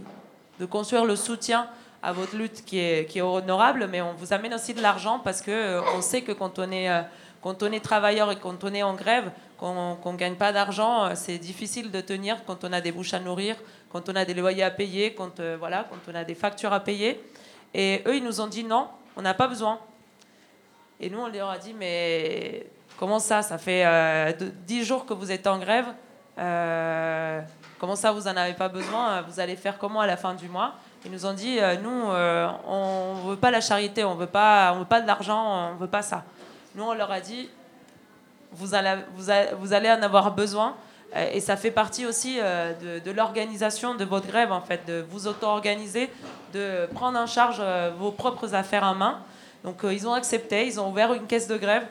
de, 0.58 0.64
construire 0.64 1.04
le 1.04 1.16
soutien 1.16 1.68
à 2.02 2.12
votre 2.14 2.34
lutte 2.34 2.64
qui 2.64 2.78
est, 2.78 3.06
qui 3.06 3.18
est 3.18 3.22
honorable, 3.22 3.88
mais 3.92 4.00
on 4.00 4.14
vous 4.14 4.32
amène 4.32 4.54
aussi 4.54 4.72
de 4.72 4.80
l'argent 4.80 5.20
parce 5.22 5.42
que 5.42 5.50
euh, 5.50 6.00
sait 6.00 6.22
que 6.22 6.32
quand 6.32 6.58
on 6.58 6.72
est, 6.72 6.88
euh, 6.90 7.02
quand 7.42 7.62
on 7.62 7.70
est 7.70 7.84
travailleur 7.84 8.32
et 8.32 8.36
quand 8.36 8.64
on 8.64 8.72
est 8.72 8.82
en 8.82 8.94
grève, 8.94 9.30
qu'on 9.58 9.98
ne 10.02 10.16
gagne 10.16 10.36
pas 10.36 10.50
d'argent, 10.50 11.04
euh, 11.04 11.12
c'est 11.14 11.36
difficile 11.36 11.90
de 11.90 12.00
tenir 12.00 12.42
quand 12.46 12.64
on 12.64 12.72
a 12.72 12.80
des 12.80 12.90
bouches 12.90 13.12
à 13.12 13.20
nourrir, 13.20 13.56
quand 13.92 14.08
on 14.08 14.16
a 14.16 14.24
des 14.24 14.32
loyers 14.32 14.62
à 14.62 14.70
payer, 14.70 15.12
quand, 15.12 15.38
voilà, 15.58 15.86
quand 15.90 16.10
on 16.10 16.14
a 16.14 16.24
des 16.24 16.34
factures 16.34 16.72
à 16.72 16.80
payer. 16.80 17.22
Et 17.74 18.02
eux, 18.06 18.16
ils 18.16 18.24
nous 18.24 18.40
ont 18.40 18.46
dit 18.46 18.64
non, 18.64 18.88
on 19.14 19.20
n'a 19.20 19.34
pas 19.34 19.46
besoin. 19.46 19.78
Et 21.00 21.10
nous, 21.10 21.18
on 21.18 21.28
leur 21.28 21.50
a 21.50 21.58
dit, 21.58 21.74
mais 21.78 22.66
comment 22.98 23.18
ça? 23.18 23.42
Ça 23.42 23.58
fait 23.58 23.84
dix 24.66 24.84
jours 24.84 25.04
que 25.04 25.12
vous 25.12 25.30
êtes 25.30 25.46
en 25.46 25.58
grève. 25.58 25.86
Comment 27.80 27.96
ça, 27.96 28.12
vous 28.12 28.22
n'en 28.22 28.36
avez 28.36 28.54
pas 28.54 28.68
besoin 28.68 29.22
Vous 29.22 29.40
allez 29.40 29.56
faire 29.56 29.78
comment 29.78 30.00
à 30.00 30.06
la 30.06 30.16
fin 30.16 30.34
du 30.34 30.48
mois 30.48 30.74
ils 31.04 31.10
nous 31.10 31.24
ont 31.24 31.32
dit, 31.32 31.58
euh, 31.58 31.76
nous, 31.82 32.10
euh, 32.10 32.46
on 32.66 33.14
ne 33.24 33.30
veut 33.30 33.36
pas 33.36 33.50
la 33.50 33.62
charité, 33.62 34.04
on 34.04 34.14
ne 34.14 34.20
veut 34.20 34.26
pas 34.26 34.74
de 34.74 35.06
l'argent, 35.06 35.70
on 35.70 35.74
ne 35.74 35.78
veut 35.78 35.86
pas 35.86 36.02
ça. 36.02 36.24
Nous, 36.74 36.84
on 36.84 36.92
leur 36.92 37.10
a 37.10 37.20
dit, 37.20 37.48
vous 38.52 38.74
allez, 38.74 38.96
vous, 39.16 39.72
allez, 39.72 39.90
en 39.90 40.02
avoir 40.02 40.34
besoin. 40.34 40.76
et 41.32 41.40
ça 41.40 41.56
fait 41.56 41.70
partie 41.70 42.04
aussi 42.04 42.36
de, 42.38 42.98
de 42.98 43.10
l'organisation 43.12 43.94
de 43.94 44.04
votre 44.04 44.26
grève, 44.26 44.52
en 44.52 44.60
fait, 44.60 44.86
de 44.86 45.04
vous 45.08 45.26
auto-organiser, 45.26 46.10
de 46.52 46.86
prendre 46.94 47.18
en 47.18 47.26
charge 47.26 47.62
vos 47.98 48.10
propres 48.10 48.54
affaires 48.54 48.84
en 48.84 48.94
main. 48.94 49.20
Donc 49.64 49.78
ils 49.84 50.06
ont 50.06 50.12
accepté, 50.12 50.66
ils 50.66 50.78
ont 50.80 50.90
ouvert 50.90 51.14
une 51.14 51.26
caisse 51.26 51.48
de 51.48 51.56
grève. 51.56 51.86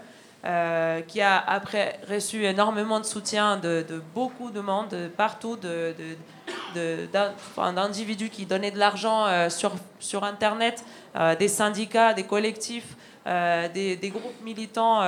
Euh, 0.46 1.02
qui 1.02 1.20
a 1.20 1.38
après 1.38 2.00
reçu 2.10 2.46
énormément 2.46 3.02
de 3.02 3.06
soutien 3.06 3.58
de, 3.58 3.84
beaucoup 4.16 4.52
de 4.52 4.62
monde, 4.62 4.88
de 4.88 5.10
partout, 5.10 5.58
d'individus 7.76 8.30
qui 8.30 8.46
donnaient 8.46 8.72
de 8.72 8.80
l'argent 8.80 9.26
euh, 9.26 9.50
sur, 9.50 9.74
sur 10.00 10.24
Internet, 10.24 10.86
euh, 11.18 11.36
des 11.36 11.50
syndicats, 11.50 12.14
des 12.14 12.24
collectifs, 12.24 12.96
des, 13.26 13.98
des, 13.98 14.10
groupes 14.10 14.42
militants 14.42 15.02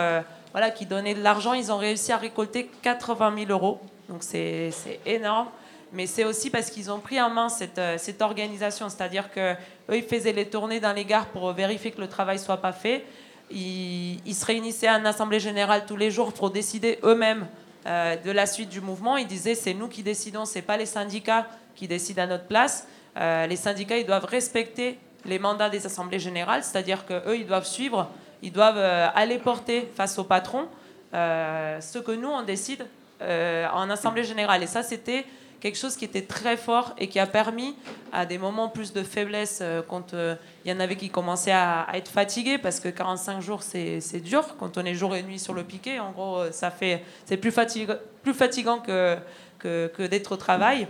voilà, 0.51 0.69
qui 0.69 0.85
donnaient 0.85 1.15
de 1.15 1.23
l'argent. 1.23 1.53
Ils 1.53 1.71
ont 1.71 1.77
réussi 1.77 2.11
à 2.11 2.17
récolter 2.17 2.69
80 2.81 3.33
000 3.47 3.51
euros. 3.51 3.79
Donc 4.09 4.23
c'est 4.23 4.71
énorme. 5.05 5.47
Mais 5.93 6.07
c'est 6.07 6.25
aussi 6.25 6.49
parce 6.49 6.69
qu'ils 6.69 6.91
ont 6.91 6.99
pris 6.99 7.21
en 7.21 7.29
main 7.29 7.47
cette, 7.47 7.81
cette 7.97 8.21
organisation. 8.21 8.89
C'est-à-dire 8.89 9.31
qu'eux, 9.31 9.55
ils 9.91 10.03
faisaient 10.03 10.33
les 10.33 10.49
tournées 10.49 10.81
dans 10.81 10.93
les 10.93 11.05
gares 11.05 11.27
pour 11.27 11.51
vérifier 11.53 11.91
que 11.91 12.01
le 12.01 12.09
travail 12.09 12.35
ne 12.35 12.43
soit 12.43 12.57
pas 12.57 12.73
fait 12.73 13.05
ils, 13.53 14.35
se 14.35 14.45
réunissaient 14.45 14.87
à 14.87 14.97
une 14.97 15.05
assemblée 15.05 15.39
générale 15.39 15.85
tous 15.87 15.97
les 15.97 16.11
jours 16.11 16.33
pour 16.33 16.51
décider 16.51 16.99
eux-mêmes 17.03 17.47
euh, 17.85 18.15
de 18.15 18.31
la 18.31 18.45
suite 18.45 18.69
du 18.69 18.81
mouvement. 18.81 19.17
Ils 19.17 19.27
disaient 19.27 19.55
c'est 19.55 19.73
nous 19.73 19.87
qui 19.87 20.03
décidons, 20.03 20.45
c'est 20.45 20.61
pas 20.61 20.77
les 20.77 20.85
syndicats 20.85 21.47
qui 21.75 21.87
décident 21.87 22.23
à 22.23 22.27
notre 22.27 22.45
place. 22.45 22.87
Euh, 23.17 23.47
les 23.47 23.55
syndicats 23.55 23.97
ils 23.97 24.05
doivent 24.05 24.25
respecter 24.25 24.97
les 25.25 25.39
mandats 25.39 25.69
des 25.69 25.85
assemblées 25.85 26.19
générales, 26.19 26.63
c'est-à-dire 26.63 27.05
qu'eux 27.05 27.35
ils 27.35 27.47
doivent 27.47 27.67
suivre, 27.67 28.09
ils 28.41 28.51
doivent 28.51 28.77
euh, 28.77 29.07
aller 29.13 29.37
porter 29.37 29.89
face 29.95 30.17
au 30.17 30.23
patron 30.23 30.67
ce 31.13 31.99
que 31.99 32.13
nous 32.13 32.29
on 32.29 32.43
décide 32.43 32.85
en 33.19 33.89
assemblée 33.89 34.23
générale. 34.23 34.63
Et 34.63 34.67
ça 34.67 34.81
c'était 34.81 35.25
quelque 35.61 35.77
chose 35.77 35.95
qui 35.95 36.03
était 36.03 36.23
très 36.23 36.57
fort 36.57 36.93
et 36.97 37.07
qui 37.07 37.19
a 37.19 37.27
permis 37.27 37.75
à 38.11 38.25
des 38.25 38.39
moments 38.39 38.67
plus 38.67 38.91
de 38.91 39.03
faiblesse, 39.03 39.59
euh, 39.61 39.81
quand 39.87 40.13
euh, 40.13 40.35
il 40.65 40.71
y 40.71 40.73
en 40.75 40.79
avait 40.79 40.95
qui 40.95 41.09
commençaient 41.09 41.51
à, 41.51 41.87
être 41.93 42.09
fatigués, 42.09 42.57
parce 42.57 42.79
que 42.79 42.89
45 42.89 43.39
jours, 43.41 43.61
c'est 43.61 44.19
dur. 44.21 44.57
Quand 44.57 44.77
on 44.77 44.85
est 44.85 44.95
jour 44.95 45.15
et 45.15 45.23
nuit 45.23 45.39
sur 45.39 45.53
le 45.53 45.63
piquet, 45.63 45.99
en 45.99 46.11
gros, 46.11 46.39
euh, 46.39 46.51
ça 46.51 46.71
fait, 46.71 47.03
c'est 47.25 47.37
plus, 47.37 47.51
fatigant, 47.51 47.93
plus 48.23 48.33
fatigant 48.33 48.79
que, 48.79 49.17
que, 49.59 50.07
d'être 50.07 50.33
au 50.33 50.37
travail. 50.37 50.87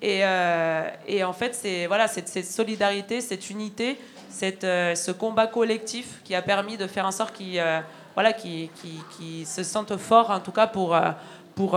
Et, 0.00 0.22
et 1.06 1.22
en 1.22 1.32
fait, 1.32 1.54
c'est 1.54 1.86
voilà, 1.86 2.08
cette, 2.08 2.44
solidarité, 2.44 3.20
cette 3.20 3.50
unité, 3.50 4.00
cette, 4.28 4.62
ce 4.62 5.12
combat 5.12 5.46
collectif 5.46 6.20
qui 6.24 6.34
a 6.34 6.42
permis 6.42 6.76
de 6.76 6.88
faire 6.88 7.06
en 7.06 7.12
sorte 7.12 7.32
qu'ils 7.36 7.62
voilà, 8.14 8.32
qui, 8.32 8.68
qui, 8.74 8.98
qui, 9.16 9.46
se 9.46 9.62
sentent 9.62 9.96
forts, 9.96 10.30
en 10.30 10.40
tout 10.40 10.50
cas 10.50 10.66
pour, 10.66 10.98
pour 11.54 11.76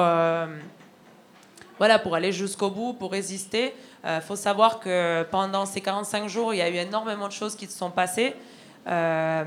voilà, 1.77 1.99
pour 1.99 2.15
aller 2.15 2.31
jusqu'au 2.31 2.69
bout, 2.69 2.93
pour 2.93 3.11
résister. 3.11 3.73
Il 4.03 4.09
euh, 4.09 4.21
faut 4.21 4.35
savoir 4.35 4.79
que 4.79 5.23
pendant 5.23 5.65
ces 5.65 5.81
45 5.81 6.27
jours, 6.29 6.53
il 6.53 6.57
y 6.57 6.61
a 6.61 6.69
eu 6.69 6.75
énormément 6.75 7.27
de 7.27 7.33
choses 7.33 7.55
qui 7.55 7.65
se 7.65 7.77
sont 7.77 7.91
passées. 7.91 8.33
Euh, 8.87 9.43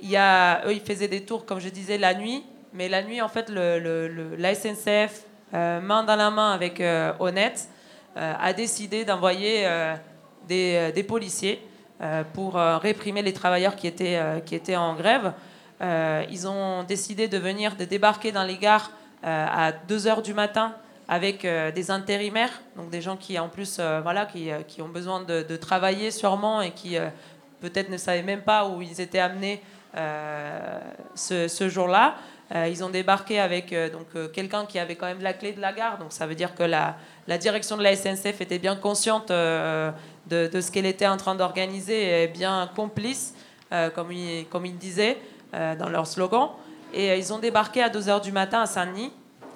il 0.00 0.10
y 0.10 0.16
a, 0.16 0.66
eux, 0.66 0.72
ils 0.72 0.80
faisaient 0.80 1.08
des 1.08 1.24
tours, 1.24 1.46
comme 1.46 1.60
je 1.60 1.68
disais, 1.68 1.98
la 1.98 2.14
nuit. 2.14 2.44
Mais 2.72 2.88
la 2.88 3.02
nuit, 3.02 3.20
en 3.20 3.28
fait, 3.28 3.48
le, 3.48 4.34
la 4.38 4.54
SNCF, 4.54 5.24
euh, 5.54 5.80
main 5.80 6.02
dans 6.02 6.16
la 6.16 6.30
main 6.30 6.52
avec 6.52 6.82
Honnête, 7.20 7.68
a 8.16 8.52
décidé 8.52 9.06
d'envoyer 9.06 9.66
des, 10.46 11.04
policiers 11.06 11.66
pour 12.34 12.54
réprimer 12.54 13.22
les 13.22 13.32
travailleurs 13.32 13.74
qui 13.74 13.86
étaient, 13.86 14.20
qui 14.44 14.54
étaient 14.54 14.76
en 14.76 14.94
grève. 14.94 15.32
ils 15.80 16.46
ont 16.46 16.82
décidé 16.82 17.28
de 17.28 17.38
venir, 17.38 17.76
de 17.76 17.86
débarquer 17.86 18.32
dans 18.32 18.42
les 18.42 18.58
gares 18.58 18.90
à 19.22 19.72
2 19.72 20.06
heures 20.06 20.20
du 20.20 20.34
matin 20.34 20.74
avec 21.08 21.44
euh, 21.44 21.70
des 21.72 21.90
intérimaires, 21.90 22.62
donc 22.76 22.90
des 22.90 23.00
gens 23.00 23.16
qui 23.16 23.38
en 23.38 23.48
plus 23.48 23.78
euh, 23.78 24.00
voilà, 24.02 24.26
qui, 24.26 24.50
euh, 24.50 24.62
qui, 24.66 24.82
ont 24.82 24.88
besoin 24.88 25.22
de, 25.22 25.56
travailler 25.56 26.10
sûrement 26.10 26.60
et 26.62 26.70
qui 26.70 26.96
peut-être 27.60 27.88
ne 27.88 27.96
savaient 27.96 28.22
même 28.22 28.42
pas 28.42 28.66
où 28.66 28.82
ils 28.82 29.00
étaient 29.00 29.18
amenés 29.18 29.62
ce, 31.14 31.46
ce 31.48 31.68
jour-là. 31.68 32.14
ils 32.66 32.82
ont 32.82 32.88
débarqué 32.88 33.38
avec 33.38 33.74
donc 33.92 34.32
quelqu'un 34.32 34.64
qui 34.66 34.78
avait 34.78 34.96
quand 34.96 35.06
même 35.06 35.20
la 35.20 35.34
clé 35.34 35.52
de 35.52 35.60
la 35.60 35.72
gare, 35.72 35.98
donc 35.98 36.12
ça 36.12 36.26
veut 36.26 36.34
dire 36.34 36.54
que 36.54 36.62
la, 36.62 36.96
la 37.28 37.38
direction 37.38 37.76
de 37.76 37.82
la 37.82 37.94
SNCF 37.94 38.40
était 38.40 38.58
bien 38.58 38.74
consciente 38.74 39.28
de, 39.28 39.92
de, 40.48 40.60
ce 40.60 40.72
qu'elle 40.72 40.86
était 40.86 41.06
en 41.06 41.18
train 41.18 41.34
d'organiser 41.34 42.22
et 42.22 42.28
bien 42.28 42.70
complice, 42.74 43.34
comme 43.94 44.10
ils 44.10 44.46
comme 44.48 44.66
il 44.66 44.76
disaient 44.76 45.18
dans 45.52 45.90
leur 45.90 46.06
slogan. 46.06 46.48
Et 46.94 47.16
ils 47.16 47.32
ont 47.32 47.38
débarqué 47.38 47.82
à 47.82 47.90
2h 47.90 48.22
du 48.22 48.32
matin 48.32 48.62
à 48.62 48.66
Saint-Denis. 48.66 49.12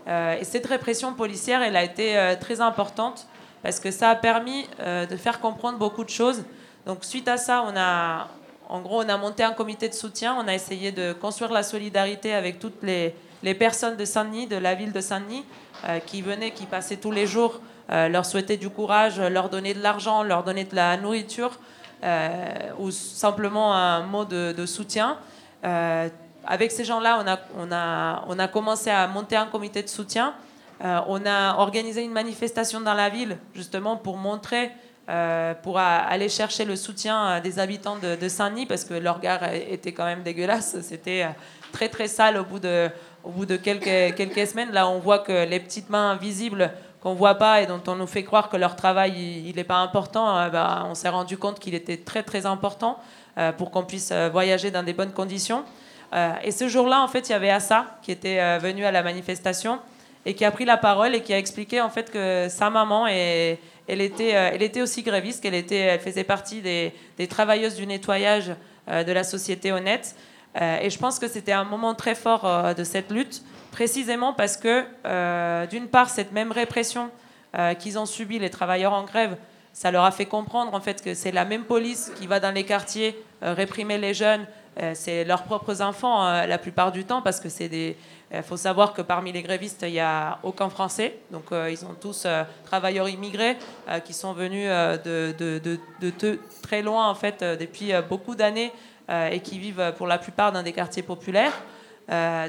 Euh, 0.08 0.38
et 0.38 0.44
cette 0.44 0.66
répression 0.66 1.12
policière, 1.14 1.62
elle 1.62 1.76
a 1.76 1.82
été 1.82 2.16
euh, 2.16 2.36
très 2.36 2.60
importante 2.60 3.26
parce 3.62 3.80
que 3.80 3.90
ça 3.90 4.10
a 4.10 4.14
permis 4.14 4.66
euh, 4.80 5.06
de 5.06 5.16
faire 5.16 5.40
comprendre 5.40 5.78
beaucoup 5.78 6.04
de 6.04 6.10
choses. 6.10 6.44
Donc 6.86 7.04
suite 7.04 7.26
à 7.26 7.36
ça, 7.36 7.64
on 7.66 7.76
a, 7.76 8.28
en 8.68 8.80
gros, 8.80 9.02
on 9.02 9.08
a 9.08 9.16
monté 9.16 9.42
un 9.42 9.52
comité 9.52 9.88
de 9.88 9.94
soutien. 9.94 10.36
On 10.38 10.46
a 10.46 10.54
essayé 10.54 10.92
de 10.92 11.12
construire 11.12 11.52
la 11.52 11.62
solidarité 11.62 12.32
avec 12.32 12.60
toutes 12.60 12.82
les, 12.82 13.14
personnes 13.54 13.96
de 13.96 14.04
Saint-Denis, 14.04 14.46
de 14.46 14.56
la 14.56 14.74
ville 14.74 14.92
de 14.92 15.00
Saint-Denis, 15.00 15.44
qui 16.06 16.20
venaient, 16.20 16.50
qui 16.50 16.66
passaient 16.66 16.96
tous 16.96 17.12
les 17.12 17.28
jours, 17.28 17.60
leur 17.88 18.26
souhaiter 18.26 18.56
du 18.56 18.70
courage, 18.70 19.20
leur 19.20 19.50
donner 19.50 19.72
de 19.72 19.80
l'argent, 19.80 20.24
leur 20.24 20.42
donner 20.42 20.64
de 20.64 20.74
la 20.74 20.96
nourriture 20.96 21.52
ou 22.80 22.90
simplement 22.90 23.72
un 23.72 24.02
mot 24.02 24.24
de 24.24 24.66
soutien 24.66 25.18
avec 26.46 26.72
ces 26.72 26.84
gens-là, 26.84 27.22
on 27.22 27.28
a, 27.28 27.38
on, 27.58 27.72
a, 27.72 28.24
on 28.28 28.38
a 28.38 28.48
commencé 28.48 28.90
à 28.90 29.06
monter 29.06 29.36
un 29.36 29.46
comité 29.46 29.82
de 29.82 29.88
soutien. 29.88 30.34
Euh, 30.84 31.00
on 31.08 31.24
a 31.24 31.56
organisé 31.56 32.02
une 32.02 32.12
manifestation 32.12 32.80
dans 32.80 32.94
la 32.94 33.08
ville, 33.08 33.38
justement, 33.54 33.96
pour 33.96 34.16
montrer, 34.16 34.70
euh, 35.08 35.54
pour 35.54 35.78
aller 35.78 36.28
chercher 36.28 36.64
le 36.64 36.76
soutien 36.76 37.40
des 37.40 37.58
habitants 37.58 37.96
de, 37.96 38.28
Saint-Denis, 38.28 38.66
parce 38.66 38.84
que 38.84 38.94
leur 38.94 39.20
gare 39.20 39.52
était 39.52 39.92
quand 39.92 40.04
même 40.04 40.22
dégueulasse. 40.22 40.76
C'était 40.82 41.22
euh, 41.22 41.28
très, 41.72 41.88
très 41.88 42.08
sale 42.08 42.36
au 42.36 42.44
bout 42.44 42.58
de, 42.58 42.90
au 43.24 43.30
bout 43.30 43.46
de 43.46 43.56
quelques, 43.56 44.14
quelques 44.16 44.46
semaines. 44.46 44.72
Là, 44.72 44.88
on 44.88 44.98
voit 44.98 45.20
que 45.20 45.46
les 45.46 45.60
petites 45.60 45.88
mains 45.88 46.16
visibles 46.16 46.70
qu'on 47.00 47.14
voit 47.14 47.36
pas 47.36 47.62
et 47.62 47.66
dont 47.66 47.82
on 47.86 47.94
nous 47.94 48.06
fait 48.06 48.24
croire 48.24 48.48
que 48.48 48.56
leur 48.56 48.74
travail 48.74 49.44
il 49.46 49.54
n'est 49.54 49.64
pas 49.64 49.76
important, 49.76 50.48
bah, 50.50 50.84
on 50.88 50.94
s'est 50.94 51.08
rendu 51.08 51.36
compte 51.38 51.60
qu'il 51.60 51.74
était 51.74 51.98
très 51.98 52.22
très 52.22 52.46
important 52.46 52.98
pour 53.58 53.70
qu'on 53.70 53.84
puisse 53.84 54.12
voyager 54.32 54.70
dans 54.70 54.82
des 54.82 54.94
bonnes 54.94 55.12
conditions. 55.12 55.62
Euh, 56.16 56.32
et 56.42 56.50
ce 56.50 56.68
jour-là, 56.68 57.02
en 57.02 57.08
fait, 57.08 57.28
il 57.28 57.32
y 57.32 57.34
avait 57.34 57.50
Assa 57.50 57.98
qui 58.02 58.10
était 58.10 58.40
euh, 58.40 58.58
venu 58.58 58.84
à 58.84 58.90
la 58.90 59.02
manifestation 59.02 59.78
et 60.24 60.34
qui 60.34 60.44
a 60.44 60.50
pris 60.50 60.64
la 60.64 60.76
parole 60.76 61.14
et 61.14 61.22
qui 61.22 61.34
a 61.34 61.38
expliqué 61.38 61.80
en 61.80 61.90
fait 61.90 62.10
que 62.10 62.48
sa 62.48 62.70
maman 62.70 63.06
elle 63.06 64.00
était, 64.00 64.34
euh, 64.34 64.50
elle 64.52 64.62
était 64.62 64.82
aussi 64.82 65.02
gréviste, 65.02 65.42
qu'elle 65.42 65.54
était, 65.54 65.76
elle 65.76 66.00
faisait 66.00 66.24
partie 66.24 66.62
des, 66.62 66.92
travailleuses 67.28 67.76
du 67.76 67.86
nettoyage 67.86 68.52
de 68.88 69.12
la 69.12 69.24
société 69.24 69.72
honnête. 69.72 70.14
et 70.54 70.90
je 70.90 70.98
pense 70.98 71.18
que 71.18 71.26
c'était 71.26 71.52
un 71.52 71.64
moment 71.64 71.94
très 71.94 72.14
fort 72.14 72.74
de 72.74 72.84
cette 72.84 73.10
lutte, 73.10 73.42
précisément 73.72 74.32
parce 74.32 74.56
que, 74.56 74.84
d'une 75.66 75.88
part, 75.88 76.08
cette 76.08 76.30
même 76.30 76.52
répression 76.52 77.10
qu'ils 77.80 77.98
ont 77.98 78.06
subie, 78.06 78.38
les 78.38 78.50
travailleurs 78.50 78.92
en 78.92 79.02
grève, 79.02 79.36
ça 79.72 79.90
leur 79.90 80.04
a 80.04 80.12
fait 80.12 80.26
comprendre 80.26 80.72
en 80.72 80.80
fait 80.80 81.02
que 81.02 81.14
c'est 81.14 81.32
la 81.32 81.44
même 81.44 81.64
police 81.64 82.12
qui 82.16 82.28
va 82.28 82.38
dans 82.38 82.52
les 82.52 82.64
quartiers 82.64 83.20
réprimer 83.42 83.98
les 83.98 84.14
jeunes, 84.14 84.46
c'est 84.94 85.24
leurs 85.24 85.44
propres 85.44 85.80
enfants 85.80 86.26
euh, 86.26 86.46
la 86.46 86.58
plupart 86.58 86.92
du 86.92 87.04
temps 87.04 87.22
parce 87.22 87.40
que 87.40 87.48
c'est 87.48 87.68
des. 87.68 87.96
Il 88.34 88.42
faut 88.42 88.56
savoir 88.56 88.92
que 88.92 89.02
parmi 89.02 89.30
les 89.32 89.42
grévistes, 89.42 89.84
il 89.86 89.92
n'y 89.92 90.00
a 90.00 90.38
aucun 90.42 90.68
Français. 90.68 91.20
Donc, 91.30 91.44
euh, 91.52 91.70
ils 91.70 91.78
sont 91.78 91.94
tous 91.98 92.26
travailleurs 92.64 93.08
immigrés 93.08 93.56
qui 94.04 94.12
sont 94.12 94.32
venus 94.32 94.68
de, 94.68 95.32
de, 95.38 95.78
de, 96.00 96.40
très 96.60 96.82
loin, 96.82 97.08
en 97.08 97.14
fait, 97.14 97.44
depuis 97.44 97.92
beaucoup 98.08 98.34
d'années 98.34 98.72
et 99.30 99.38
qui 99.38 99.60
vivent 99.60 99.94
pour 99.96 100.08
la 100.08 100.18
plupart 100.18 100.50
dans 100.50 100.64
des 100.64 100.72
quartiers 100.72 101.04
populaires. 101.04 101.52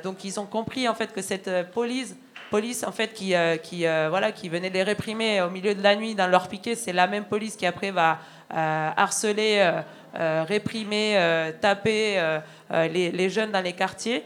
donc, 0.04 0.24
ils 0.24 0.40
ont 0.40 0.48
compris, 0.48 0.90
en 0.90 0.96
fait, 0.96 1.14
que 1.14 1.22
cette 1.22 1.70
police, 1.72 2.16
police 2.50 2.84
en 2.84 2.92
fait, 2.92 3.14
qui, 3.14 3.36
qui, 3.62 3.82
voilà, 4.10 4.32
qui 4.32 4.50
venait 4.50 4.72
les 4.72 4.82
réprimer 4.82 5.44
au 5.44 5.52
milieu 5.52 5.76
de 5.76 5.84
la 5.84 5.96
nuit 5.96 6.16
dans 6.16 6.28
leur 6.28 6.48
piquet, 6.48 6.74
c'est 6.74 6.92
la 6.92 7.06
même 7.06 7.26
police 7.26 7.56
qui, 7.56 7.68
après, 7.68 7.92
va 7.92 8.18
harceler 8.50 9.58
euh, 9.60 9.82
réprimer, 10.18 11.18
euh, 11.18 11.52
taper 11.52 12.16
euh, 12.18 12.40
les, 12.88 13.30
jeunes 13.30 13.52
dans 13.52 13.62
les 13.62 13.74
quartiers, 13.74 14.24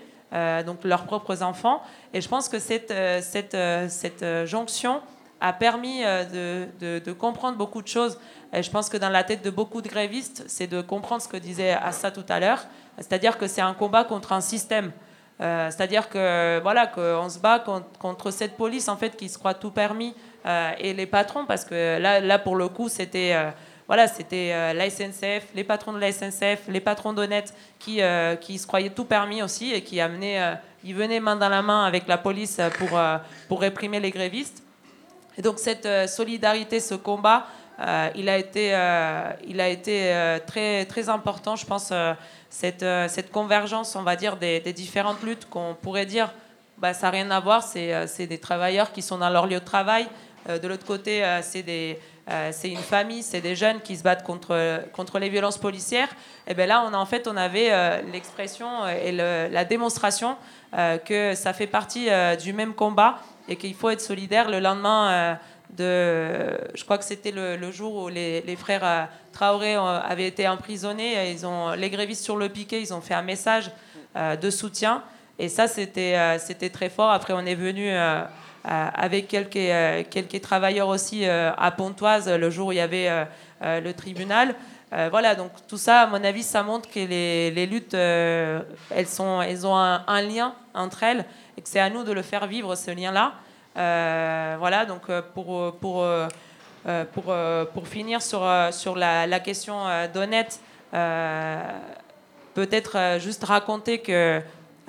donc 0.65 0.85
leurs 0.85 1.03
propres 1.03 1.43
enfants. 1.43 1.81
Et 2.13 2.21
je 2.21 2.29
pense 2.29 2.47
que 2.47 2.57
cette, 2.59 2.93
cette, 3.21 3.57
cette 3.89 4.25
jonction 4.45 5.01
a 5.41 5.51
permis 5.51 6.03
de, 6.03 6.67
de, 6.79 7.11
comprendre 7.11 7.57
beaucoup 7.57 7.81
de 7.81 7.87
choses. 7.87 8.17
Et 8.53 8.63
je 8.63 8.71
pense 8.71 8.87
que 8.87 8.95
dans 8.95 9.09
la 9.09 9.25
tête 9.25 9.43
de 9.43 9.49
beaucoup 9.49 9.81
de 9.81 9.89
grévistes, 9.89 10.45
c'est 10.47 10.67
de 10.67 10.81
comprendre 10.81 11.21
ce 11.21 11.27
que 11.27 11.35
disait 11.35 11.71
Assa 11.71 12.11
tout 12.11 12.23
à 12.29 12.39
l'heure, 12.39 12.63
c'est-à-dire 12.97 13.37
que 13.37 13.47
c'est 13.47 13.61
un 13.61 13.73
combat 13.73 14.05
contre 14.05 14.31
un 14.31 14.39
système. 14.39 14.93
c'est-à-dire 15.39 16.07
que 16.07 16.61
voilà 16.61 16.87
qu'on 16.87 17.27
se 17.27 17.39
bat 17.39 17.59
contre, 17.59 17.99
contre, 17.99 18.31
cette 18.31 18.55
police 18.55 18.87
en 18.87 18.95
fait 18.95 19.17
qui 19.17 19.27
se 19.27 19.37
croit 19.37 19.55
tout 19.55 19.71
permis 19.71 20.15
et 20.79 20.93
les 20.93 21.07
patrons 21.07 21.45
parce 21.45 21.65
que 21.65 21.99
là, 21.99 22.21
là 22.21 22.39
pour 22.39 22.55
le 22.55 22.69
coup 22.69 22.87
c'était 22.87 23.35
voilà, 23.91 24.07
c'était 24.07 24.51
euh, 24.53 24.71
la 24.71 24.89
SNCF, 24.89 25.47
les 25.53 25.65
patrons 25.65 25.91
de 25.91 25.99
la 25.99 26.13
SNCF, 26.13 26.69
les 26.69 26.79
patrons 26.79 27.11
d'Honnête 27.11 27.53
qui, 27.77 28.01
euh, 28.01 28.37
qui 28.37 28.57
se 28.57 28.65
croyaient 28.65 28.91
tout 28.91 29.03
permis 29.03 29.43
aussi 29.43 29.73
et 29.73 29.83
qui 29.83 29.99
amenaient 29.99 30.41
euh, 30.41 30.55
ils 30.85 30.95
venaient 30.95 31.19
main 31.19 31.35
dans 31.35 31.49
la 31.49 31.61
main 31.61 31.83
avec 31.83 32.07
la 32.07 32.17
police 32.17 32.61
pour, 32.77 32.97
pour 33.49 33.59
réprimer 33.59 33.99
les 33.99 34.09
grévistes. 34.09 34.63
Et 35.37 35.41
donc 35.41 35.59
cette 35.59 36.07
solidarité, 36.07 36.79
ce 36.79 36.95
combat, 36.95 37.47
il 38.15 38.29
a 38.29 38.37
été, 38.37 38.69
il 39.45 39.59
a 39.59 39.67
été 39.67 40.39
très, 40.47 40.85
très 40.85 41.09
important, 41.09 41.55
je 41.55 41.65
pense, 41.65 41.93
cette, 42.49 42.85
cette 43.09 43.31
convergence, 43.31 43.95
on 43.95 44.01
va 44.01 44.15
dire, 44.15 44.37
des, 44.37 44.59
différentes 44.73 45.21
luttes 45.21 45.47
qu'on 45.49 45.75
pourrait 45.79 46.07
dire, 46.07 46.33
bah, 46.79 46.93
ça 46.93 47.07
n'a 47.07 47.11
rien 47.11 47.29
à 47.29 47.39
voir, 47.39 47.61
c'est 47.61 48.25
des 48.25 48.39
travailleurs 48.39 48.91
qui 48.91 49.03
sont 49.03 49.19
dans 49.19 49.29
leur 49.29 49.45
lieu 49.45 49.59
de 49.59 49.65
travail. 49.65 50.07
de 50.47 50.67
l'autre 50.67 50.85
côté, 50.87 51.23
c'est 51.43 51.61
des 51.61 51.99
euh, 51.99 52.10
c'est 52.51 52.69
une 52.69 52.77
famille, 52.77 53.23
c'est 53.23 53.41
des 53.41 53.55
jeunes 53.55 53.81
qui 53.81 53.97
se 53.97 54.03
battent 54.03 54.23
contre, 54.23 54.83
contre 54.93 55.19
les 55.19 55.29
violences 55.29 55.57
policières. 55.57 56.09
Et 56.47 56.53
bien 56.53 56.65
là, 56.65 56.85
on 56.87 56.93
a, 56.93 56.97
en 56.97 57.05
fait, 57.05 57.27
on 57.27 57.35
avait 57.35 57.69
euh, 57.71 58.01
l'expression 58.11 58.87
et 58.87 59.11
la 59.11 59.65
démonstration 59.65 60.37
euh, 60.73 60.97
que 60.97 61.35
ça 61.35 61.53
fait 61.53 61.67
partie 61.67 62.07
du 62.41 62.53
même 62.53 62.73
combat 62.73 63.19
et 63.47 63.55
qu'il 63.55 63.73
faut 63.73 63.89
être 63.89 64.01
solidaire 64.01 64.49
le 64.49 64.59
lendemain 64.59 65.37
de. 65.77 66.57
Je 66.73 66.83
crois 66.83 66.97
que 66.97 67.05
c'était 67.05 67.31
le, 67.31 67.71
jour 67.71 68.03
où 68.03 68.07
les, 68.09 68.55
frères 68.57 69.09
Traoré 69.33 69.75
avaient 69.75 70.27
été 70.27 70.47
emprisonnés. 70.47 71.31
Ils 71.31 71.45
ont, 71.45 71.71
les 71.71 71.89
grévistes 71.89 72.23
sur 72.23 72.37
le 72.37 72.49
piquet, 72.49 72.81
ils 72.81 72.93
ont 72.93 73.01
fait 73.01 73.13
un 73.13 73.23
message 73.23 73.71
de 74.15 74.49
soutien. 74.49 75.03
Et 75.41 75.49
ça, 75.49 75.67
c'était 75.67 76.69
très 76.71 76.89
fort. 76.89 77.09
Après, 77.09 77.33
on 77.33 77.45
est 77.47 77.55
venu 77.55 77.89
euh, 77.89 78.21
avec 78.63 79.27
quelques, 79.27 79.55
euh, 79.55 80.03
quelques 80.09 80.41
travailleurs 80.41 80.87
aussi 80.87 81.27
euh, 81.27 81.51
à 81.57 81.71
Pontoise 81.71 82.29
le 82.29 82.49
jour 82.49 82.67
où 82.67 82.71
il 82.71 82.77
y 82.77 82.81
avait 82.81 83.09
le 83.61 83.91
tribunal. 83.91 84.55
voilà, 85.09 85.35
donc 85.35 85.51
tout 85.67 85.77
ça, 85.77 86.01
à 86.01 86.07
mon 86.07 86.23
avis, 86.23 86.43
ça 86.43 86.63
montre 86.63 86.89
que 86.89 86.99
les, 86.99 87.51
les 87.51 87.65
luttes, 87.65 87.93
elles, 87.93 89.07
sont, 89.07 89.41
elles 89.41 89.65
ont 89.65 89.75
un, 89.75 90.21
lien 90.21 90.53
entre 90.73 91.03
elles 91.03 91.25
et 91.57 91.61
que 91.61 91.69
c'est 91.69 91.79
à 91.79 91.89
nous 91.89 92.03
de 92.03 92.11
le 92.11 92.21
faire 92.21 92.47
vivre, 92.47 92.75
ce 92.75 92.91
lien-là. 92.91 93.33
voilà, 94.57 94.85
donc 94.85 95.11
pour, 95.33 95.75
pour, 95.75 96.05
pour, 97.13 97.35
pour 97.73 97.87
finir 97.87 98.21
sur, 98.21 98.47
sur 98.71 98.95
la, 98.95 99.27
la 99.27 99.39
question 99.39 99.75
d'Honnête, 100.13 100.59
peut-être 102.53 103.17
juste 103.19 103.43
raconter 103.43 103.99
que 103.99 104.11
euh, 104.11 104.39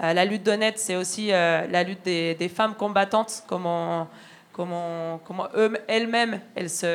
la 0.02 0.24
lutte 0.24 0.42
d'honnête, 0.42 0.78
c'est 0.78 0.96
aussi 0.96 1.28
euh, 1.32 1.64
la 1.70 1.84
lutte 1.84 2.02
des, 2.02 2.52
femmes 2.54 2.74
combattantes, 2.74 3.44
comment, 3.46 4.08
comment, 4.52 5.20
comment 5.24 5.46
elles-mêmes 5.86 6.40
elles 6.56 6.70
se, 6.70 6.86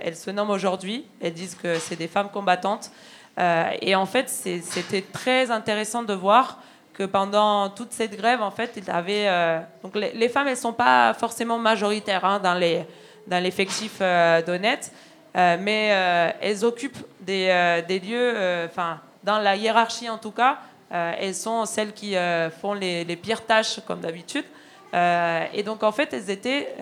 elles 0.00 0.16
se 0.16 0.30
nomment 0.30 0.50
aujourd'hui. 0.50 1.06
Elles 1.20 1.32
disent 1.32 1.54
que 1.54 1.78
c'est 1.78 1.94
des 1.94 2.08
femmes 2.08 2.28
combattantes. 2.30 2.90
Euh, 3.38 3.70
et 3.80 3.94
en 3.94 4.06
fait, 4.06 4.28
c'était 4.28 5.02
très 5.02 5.50
intéressant 5.52 6.02
de 6.02 6.12
voir 6.12 6.58
que 6.92 7.04
pendant 7.04 7.68
toute 7.68 7.92
cette 7.92 8.16
grève, 8.16 8.42
en 8.42 8.50
fait, 8.50 8.80
donc 9.82 9.94
les, 9.94 10.28
femmes, 10.28 10.48
elles 10.48 10.56
sont 10.56 10.72
pas 10.72 11.14
forcément 11.14 11.58
majoritaires 11.58 12.24
hein, 12.24 12.40
dans 12.40 12.54
les 12.54 12.84
dans 13.28 13.42
l'effectif 13.42 13.98
d'honnête, 13.98 14.92
mais 15.34 15.88
elles 16.40 16.64
occupent 16.64 17.04
des, 17.20 17.82
des 17.86 17.98
lieux, 17.98 18.34
enfin 18.64 19.00
dans 19.24 19.38
la 19.40 19.56
hiérarchie 19.56 20.08
en 20.08 20.16
tout 20.16 20.30
cas, 20.30 20.52
euh, 20.52 20.75
elles 20.90 21.34
sont 21.34 21.64
celles 21.66 21.92
qui 21.92 22.16
euh, 22.16 22.50
font 22.50 22.74
les, 22.74 23.04
pires 23.16 23.44
tâches, 23.44 23.80
comme 23.86 24.00
d'habitude. 24.00 24.44
Euh, 24.94 25.44
et 25.52 25.62
donc, 25.62 25.82
en 25.82 25.92
fait, 25.92 26.12
elles 26.12 26.30
étaient 26.30 26.74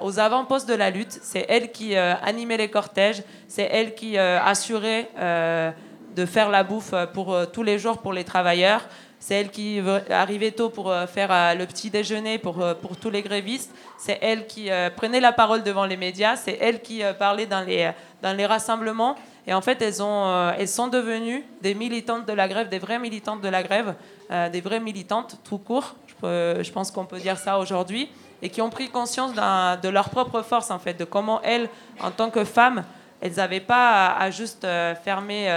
aux 0.00 0.18
avant-postes 0.18 0.68
de 0.68 0.74
la 0.74 0.90
lutte. 0.90 1.18
C'est 1.22 1.46
elles 1.48 1.70
qui 1.70 1.96
animaient 1.96 2.56
les 2.56 2.70
cortèges. 2.70 3.22
C'est 3.48 3.68
elles 3.70 3.94
qui 3.94 4.18
assuraient 4.18 5.10
de 5.16 6.26
faire 6.26 6.50
la 6.50 6.64
bouffe 6.64 6.94
pour 7.12 7.36
tous 7.52 7.62
les 7.62 7.78
jours 7.78 7.98
pour 7.98 8.12
les 8.12 8.24
travailleurs. 8.24 8.82
C'est 9.24 9.34
elles 9.36 9.50
qui 9.50 9.80
arrivaient 10.10 10.50
tôt 10.50 10.68
pour 10.68 10.92
faire 11.06 11.54
le 11.56 11.64
petit 11.66 11.90
déjeuner 11.90 12.38
pour, 12.38 12.54
pour 12.82 12.96
tous 12.96 13.08
les 13.08 13.22
grévistes. 13.22 13.72
C'est 13.96 14.18
elles 14.20 14.48
qui 14.48 14.68
prenaient 14.96 15.20
la 15.20 15.30
parole 15.30 15.62
devant 15.62 15.86
les 15.86 15.96
médias. 15.96 16.34
C'est 16.34 16.58
elles 16.60 16.82
qui 16.82 17.02
parlaient 17.20 17.46
dans 17.46 17.60
les, 17.60 17.92
dans 18.20 18.36
les 18.36 18.46
rassemblements. 18.46 19.14
Et 19.46 19.54
en 19.54 19.60
fait, 19.60 19.82
elles, 19.82 20.02
ont, 20.02 20.28
euh, 20.28 20.52
elles 20.56 20.68
sont 20.68 20.88
devenues 20.88 21.44
des 21.60 21.74
militantes 21.74 22.26
de 22.26 22.32
la 22.32 22.46
grève, 22.46 22.68
des 22.68 22.78
vraies 22.78 22.98
militantes 22.98 23.40
de 23.40 23.48
la 23.48 23.62
grève, 23.62 23.94
euh, 24.30 24.48
des 24.48 24.60
vraies 24.60 24.80
militantes 24.80 25.36
tout 25.44 25.58
court, 25.58 25.96
je, 26.22 26.70
pense 26.70 26.92
qu'on 26.92 27.04
peut 27.04 27.18
dire 27.18 27.36
ça 27.36 27.58
aujourd'hui, 27.58 28.08
et 28.40 28.48
qui 28.48 28.62
ont 28.62 28.70
pris 28.70 28.88
conscience 28.88 29.32
de 29.34 29.88
leur 29.88 30.10
propre 30.10 30.42
force, 30.42 30.70
en 30.70 30.78
fait, 30.78 30.94
de 30.94 31.04
comment 31.04 31.42
elles, 31.42 31.68
en 32.00 32.12
tant 32.12 32.30
que 32.30 32.44
femmes, 32.44 32.84
elles 33.20 33.34
n'avaient 33.34 33.60
pas 33.60 34.12
à, 34.12 34.30
juste 34.30 34.64
euh, 34.64 34.94
fermer 34.94 35.48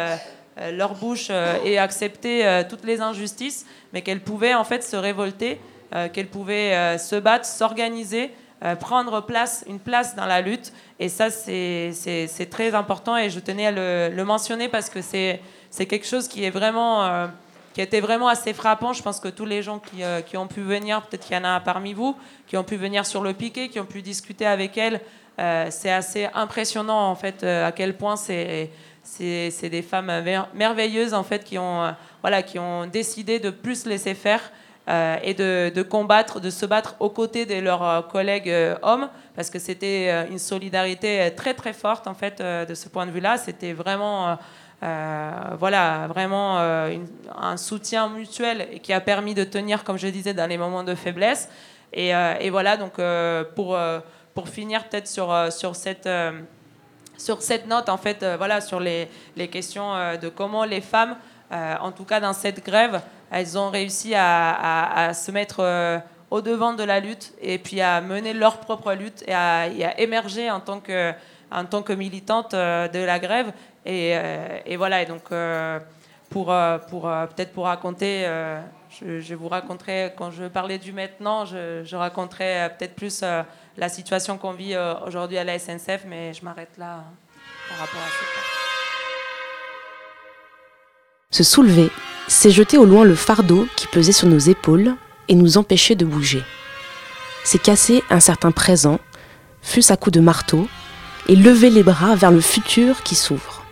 leur 0.58 0.96
bouche 0.96 1.30
et 1.66 1.78
accepter 1.78 2.64
toutes 2.70 2.86
les 2.86 3.02
injustices, 3.02 3.66
mais 3.92 4.02
qu'elles 4.02 4.22
pouvaient 4.22 4.54
en 4.54 4.64
fait 4.64 4.84
se 4.84 4.96
révolter, 4.96 5.60
qu'elles 6.14 6.28
pouvaient 6.28 6.98
se 6.98 7.16
battre, 7.16 7.46
s'organiser 7.46 8.32
euh, 8.64 8.76
prendre 8.76 9.20
place, 9.22 9.66
une 9.68 9.80
place 9.80 10.16
dans 10.16 10.26
la 10.26 10.40
lutte. 10.40 10.72
Et 10.98 11.10
ça, 11.10 11.30
c'est 11.30 12.50
très 12.50 12.74
important 12.74 13.18
et 13.18 13.30
je 13.30 13.40
tenais 13.40 13.68
à 13.68 13.72
le, 14.10 14.24
mentionner 14.24 14.70
parce 14.70 14.90
que 14.90 15.02
c'est 15.02 15.40
quelque 15.86 16.06
chose 16.06 16.28
qui 16.28 16.44
est 16.44 16.50
vraiment... 16.50 17.06
Euh, 17.06 17.28
qui 17.74 17.82
était 17.82 18.00
vraiment 18.00 18.30
assez 18.30 18.54
frappant. 18.54 18.94
Je 18.94 19.04
pense 19.04 19.20
que 19.20 19.28
tous 19.28 19.44
les 19.44 19.62
gens 19.62 19.80
qui, 19.80 20.02
euh, 20.02 20.22
qui 20.22 20.38
ont 20.38 20.48
pu 20.48 20.62
venir, 20.62 21.02
peut-être 21.02 21.26
qu'il 21.26 21.36
y 21.36 21.40
en 21.40 21.44
a 21.44 21.60
parmi 21.60 21.92
vous, 21.92 22.16
qui 22.48 22.56
ont 22.56 22.64
pu 22.64 22.78
venir 22.78 23.06
sur 23.06 23.22
le 23.22 23.34
piquet, 23.34 23.68
qui 23.68 23.82
ont 23.82 23.86
pu 23.86 24.02
discuter 24.02 24.46
avec 24.46 24.78
elle, 24.78 25.02
c'est 25.70 25.92
assez 25.92 26.30
impressionnant 26.34 27.10
en 27.10 27.16
fait 27.16 27.44
à 27.44 27.74
quel 27.74 27.98
point 27.98 28.16
c'est 28.16 28.70
c'est 29.06 29.70
des 29.70 29.82
femmes 29.82 30.12
merveilleuses 30.54 31.14
en 31.14 31.24
fait 31.24 31.44
qui 31.44 31.58
ont 31.58 31.96
voilà 32.22 32.42
qui 32.44 32.60
ont 32.60 32.88
décidé 32.88 33.40
de 33.40 33.52
plus 33.52 33.86
laisser 33.86 34.16
faire 34.16 34.42
euh, 34.88 35.18
et 35.24 35.34
de, 35.34 35.82
combattre, 35.82 36.40
de 36.40 36.52
se 36.52 36.64
battre 36.64 36.96
aux 37.00 37.10
côtés 37.10 37.48
de 37.48 37.56
leurs 37.56 37.84
euh, 37.84 38.02
collègues 38.04 38.52
euh, 38.52 38.76
hommes, 38.84 39.10
parce 39.36 39.50
que 39.50 39.58
c'était 39.58 40.28
une 40.30 40.38
solidarité 40.38 41.34
très 41.36 41.56
très 41.56 41.74
forte 41.74 42.06
en 42.06 42.14
fait 42.14 42.40
de 42.42 42.74
ce 42.76 42.88
point 42.88 43.08
de 43.08 43.12
vue-là. 43.12 43.38
C'était 43.38 43.74
vraiment, 43.74 44.38
voilà, 44.82 46.08
vraiment 46.08 46.58
un 46.58 47.58
soutien 47.58 48.08
mutuel 48.08 48.80
qui 48.82 48.94
a 48.94 49.02
permis 49.02 49.34
de 49.34 49.44
tenir, 49.44 49.84
comme 49.84 49.98
je 49.98 50.08
disais, 50.08 50.34
dans 50.34 50.48
les 50.48 50.58
moments 50.58 50.84
de 50.84 50.96
faiblesse. 50.96 51.50
Et, 51.92 52.12
et 52.12 52.50
voilà, 52.50 52.78
donc 52.78 52.94
pour, 53.56 53.78
pour 54.34 54.50
finir 54.50 54.88
peut-être 54.88 55.08
sur, 55.08 55.52
sur 55.52 55.76
cette 55.76 56.08
sur 57.18 57.42
cette 57.42 57.68
note, 57.68 57.90
en 57.90 57.98
fait, 57.98 58.26
voilà, 58.38 58.62
sur 58.62 58.80
les, 58.80 59.10
les 59.36 59.48
questions 59.48 59.94
de 60.22 60.30
comment 60.30 60.66
les 60.66 60.82
femmes, 60.82 61.16
en 61.52 61.92
tout 61.92 62.06
cas 62.06 62.20
dans 62.20 62.34
cette 62.34 62.66
grève, 62.66 63.02
elles 63.32 63.58
ont 63.58 63.70
réussi 63.70 64.14
à, 64.16 65.12
se 65.14 65.32
mettre 65.32 65.58
euh, 65.60 66.00
au 66.32 66.42
devant 66.42 66.74
de 66.74 66.84
la 66.84 67.00
lutte 67.00 67.34
et 67.42 67.58
puis 67.58 67.82
à 67.82 68.02
mener 68.02 68.34
leur 68.34 68.60
propre 68.60 68.94
lutte 68.94 69.24
et 69.28 69.34
à, 69.34 69.68
émerger 70.00 70.50
en 70.50 70.60
tant 70.60 70.80
que, 70.80 71.12
en 71.52 71.66
tant 71.66 71.82
que 71.82 71.94
militante 71.94 72.54
euh, 72.54 72.88
de 72.88 73.00
la 73.00 73.20
grève. 73.20 73.52
Et, 73.86 74.14
euh, 74.16 74.60
voilà, 74.78 75.02
et 75.02 75.06
donc 75.06 75.24
pour, 76.30 76.54
pour 76.90 77.02
peut-être 77.04 77.54
pour 77.54 77.66
raconter, 77.66 78.26
je, 78.90 79.36
vous 79.36 79.48
raconterai, 79.48 80.14
quand 80.18 80.32
je 80.32 80.46
parlais 80.46 80.80
du 80.80 80.92
maintenant, 80.92 81.46
je 81.46 81.96
raconterai 81.96 82.72
peut-être 82.78 82.96
plus 82.96 83.24
la 83.78 83.90
situation 83.90 84.38
qu'on 84.38 84.54
vit 84.54 84.76
aujourd'hui 85.06 85.38
à 85.38 85.44
la 85.44 85.60
SNCF, 85.60 86.06
mais 86.08 86.34
je 86.34 86.44
m'arrête 86.44 86.78
là 86.78 86.96
hein, 86.96 87.14
par 87.70 87.80
rapport 87.80 88.02
à 88.02 88.08
ça. 88.08 88.26
Se 91.32 91.44
soulever 91.44 91.90
c'est 92.28 92.52
jeter 92.52 92.78
au 92.78 92.86
loin 92.86 93.04
le 93.04 93.16
fardeau 93.16 93.68
qui 93.76 93.88
pesait 93.88 94.12
sur 94.12 94.28
nos 94.28 94.40
épaules 94.40 94.96
et 95.28 95.36
nous 95.36 95.58
empêchait 95.58 95.96
de 95.96 96.06
bouger. 96.06 96.44
C'est 97.44 97.62
casser 97.62 98.04
un 98.10 98.20
certain 98.20 98.52
présent, 98.52 99.00
fût-ce 99.62 99.94
à 99.94 99.98
coups 99.98 100.16
de 100.16 100.22
marteau, 100.22 100.68
et 101.28 101.36
lever 101.36 101.70
les 101.70 101.84
bras 101.84 102.16
vers 102.16 102.32
le 102.32 102.42
futur 102.42 103.04
qui 103.04 103.16
s'ouvre. 103.16 103.64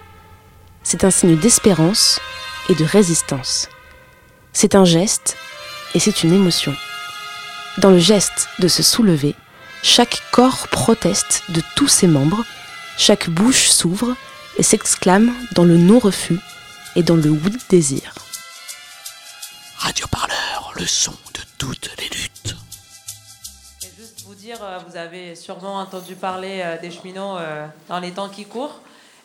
C'est 0.83 1.03
un 1.03 1.11
signe 1.11 1.37
d'espérance 1.37 2.19
et 2.69 2.75
de 2.75 2.83
résistance. 2.83 3.69
C'est 4.53 4.75
un 4.75 4.85
geste 4.85 5.35
et 5.95 5.99
c'est 5.99 6.23
une 6.23 6.33
émotion. 6.33 6.73
Dans 7.79 7.91
le 7.91 7.99
geste 7.99 8.49
de 8.59 8.67
se 8.67 8.83
soulever, 8.83 9.35
chaque 9.83 10.23
corps 10.31 10.69
proteste 10.69 11.43
de 11.49 11.61
tous 11.75 11.89
ses 11.89 12.07
membres, 12.07 12.43
chaque 12.97 13.29
bouche 13.29 13.67
s'ouvre 13.67 14.15
et 14.57 14.63
s'exclame 14.63 15.33
dans 15.51 15.65
le 15.65 15.77
non-refus 15.77 16.39
et 16.95 17.03
dans 17.03 17.17
le 17.17 17.29
oui-désir. 17.29 18.15
Radio 19.77 20.07
Parleur, 20.07 20.71
le 20.77 20.85
son 20.85 21.11
de 21.11 21.41
toutes 21.57 21.91
les 21.99 22.05
luttes. 22.05 22.55
Et 23.83 23.87
juste 23.99 24.23
vous 24.25 24.35
dire, 24.35 24.57
euh, 24.63 24.79
vous 24.87 24.95
avez 24.95 25.35
sûrement 25.35 25.75
entendu 25.75 26.15
parler 26.15 26.61
euh, 26.63 26.79
des 26.79 26.89
cheminots 26.89 27.37
euh, 27.37 27.67
dans 27.89 27.99
les 27.99 28.11
temps 28.11 28.29
qui 28.29 28.45
courent. 28.45 28.79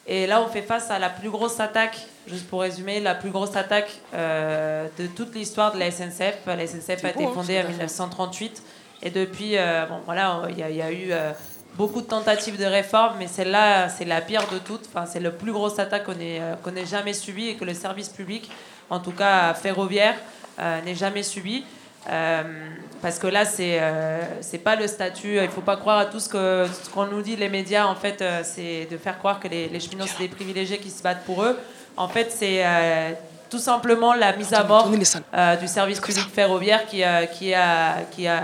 Et 0.08 0.26
là, 0.26 0.42
on 0.42 0.48
fait 0.48 0.62
face 0.62 0.90
à 0.90 0.98
la 0.98 1.08
plus 1.08 1.30
grosse 1.30 1.60
attaque, 1.60 1.98
juste 2.26 2.48
pour 2.48 2.62
résumer, 2.62 2.98
la 2.98 3.14
plus 3.14 3.30
grosse 3.30 3.54
attaque 3.54 3.90
de 4.14 5.06
toute 5.14 5.34
l'histoire 5.34 5.74
de 5.74 5.78
la 5.78 5.90
SNCF. 5.90 6.46
La 6.46 6.66
SNCF 6.66 7.04
a 7.04 7.10
été 7.10 7.26
hein, 7.26 7.30
fondée 7.34 7.60
en 7.60 7.68
1938. 7.68 8.62
Et 9.02 9.10
depuis, 9.10 9.56
bon, 9.88 10.00
voilà, 10.04 10.42
il 10.50 10.58
y, 10.58 10.82
a 10.82 10.92
eu 10.92 11.12
beaucoup 11.76 12.00
de 12.00 12.06
tentatives 12.06 12.58
de 12.58 12.64
réforme, 12.64 13.14
mais 13.18 13.28
celle-là, 13.28 13.88
c'est 13.88 14.04
la 14.04 14.20
pire 14.20 14.42
de 14.52 14.58
toutes. 14.58 14.86
Enfin, 14.88 15.06
c'est 15.06 15.20
la 15.20 15.30
plus 15.30 15.52
grosse 15.52 15.78
attaque 15.78 16.04
qu'on 16.04 16.18
ait, 16.20 16.40
qu'on 16.64 16.74
ait 16.74 16.86
jamais 16.86 17.12
subie 17.12 17.48
et 17.48 17.54
que 17.54 17.64
le 17.64 17.74
service 17.74 18.08
public, 18.08 18.50
en 18.90 18.98
tout 18.98 19.12
cas 19.12 19.54
ferroviaire, 19.54 20.16
euh, 20.58 20.80
n'est 20.82 20.96
jamais 20.96 21.22
subi. 21.22 21.64
parce 23.00 23.18
que 23.20 23.28
là, 23.28 23.44
c'est 23.44 23.80
c'est 24.40 24.58
pas 24.58 24.74
le 24.74 24.86
statut. 24.88 25.36
Il 25.36 25.48
faut 25.48 25.60
pas 25.60 25.76
croire 25.76 25.98
à 25.98 26.06
tout 26.06 26.20
ce 26.20 26.28
que 26.28 26.66
ce 26.82 26.90
qu'on 26.90 27.06
nous 27.06 27.22
dit 27.22 27.36
les 27.36 27.48
médias. 27.48 27.86
En 27.86 27.94
fait, 27.94 28.24
c'est 28.42 28.88
de 28.90 28.96
faire 28.96 29.18
croire 29.18 29.38
que 29.38 29.46
les, 29.46 29.68
les 29.68 29.80
cheminots 29.80 30.06
c'est 30.06 30.24
des 30.26 30.28
privilégiés 30.28 30.78
qui 30.78 30.90
se 30.90 31.02
battent 31.02 31.24
pour 31.24 31.44
eux. 31.44 31.56
En 31.96 32.08
fait, 32.08 32.32
c'est 32.32 32.64
tout 33.50 33.58
simplement 33.58 34.14
la 34.14 34.34
mise 34.36 34.52
à 34.52 34.64
mort 34.64 34.88
du 34.88 35.68
service 35.68 36.00
public 36.00 36.28
ferroviaire 36.32 36.86
qui, 36.86 37.02
qui, 37.36 37.54
a, 37.54 38.02
qui, 38.10 38.26
a, 38.26 38.42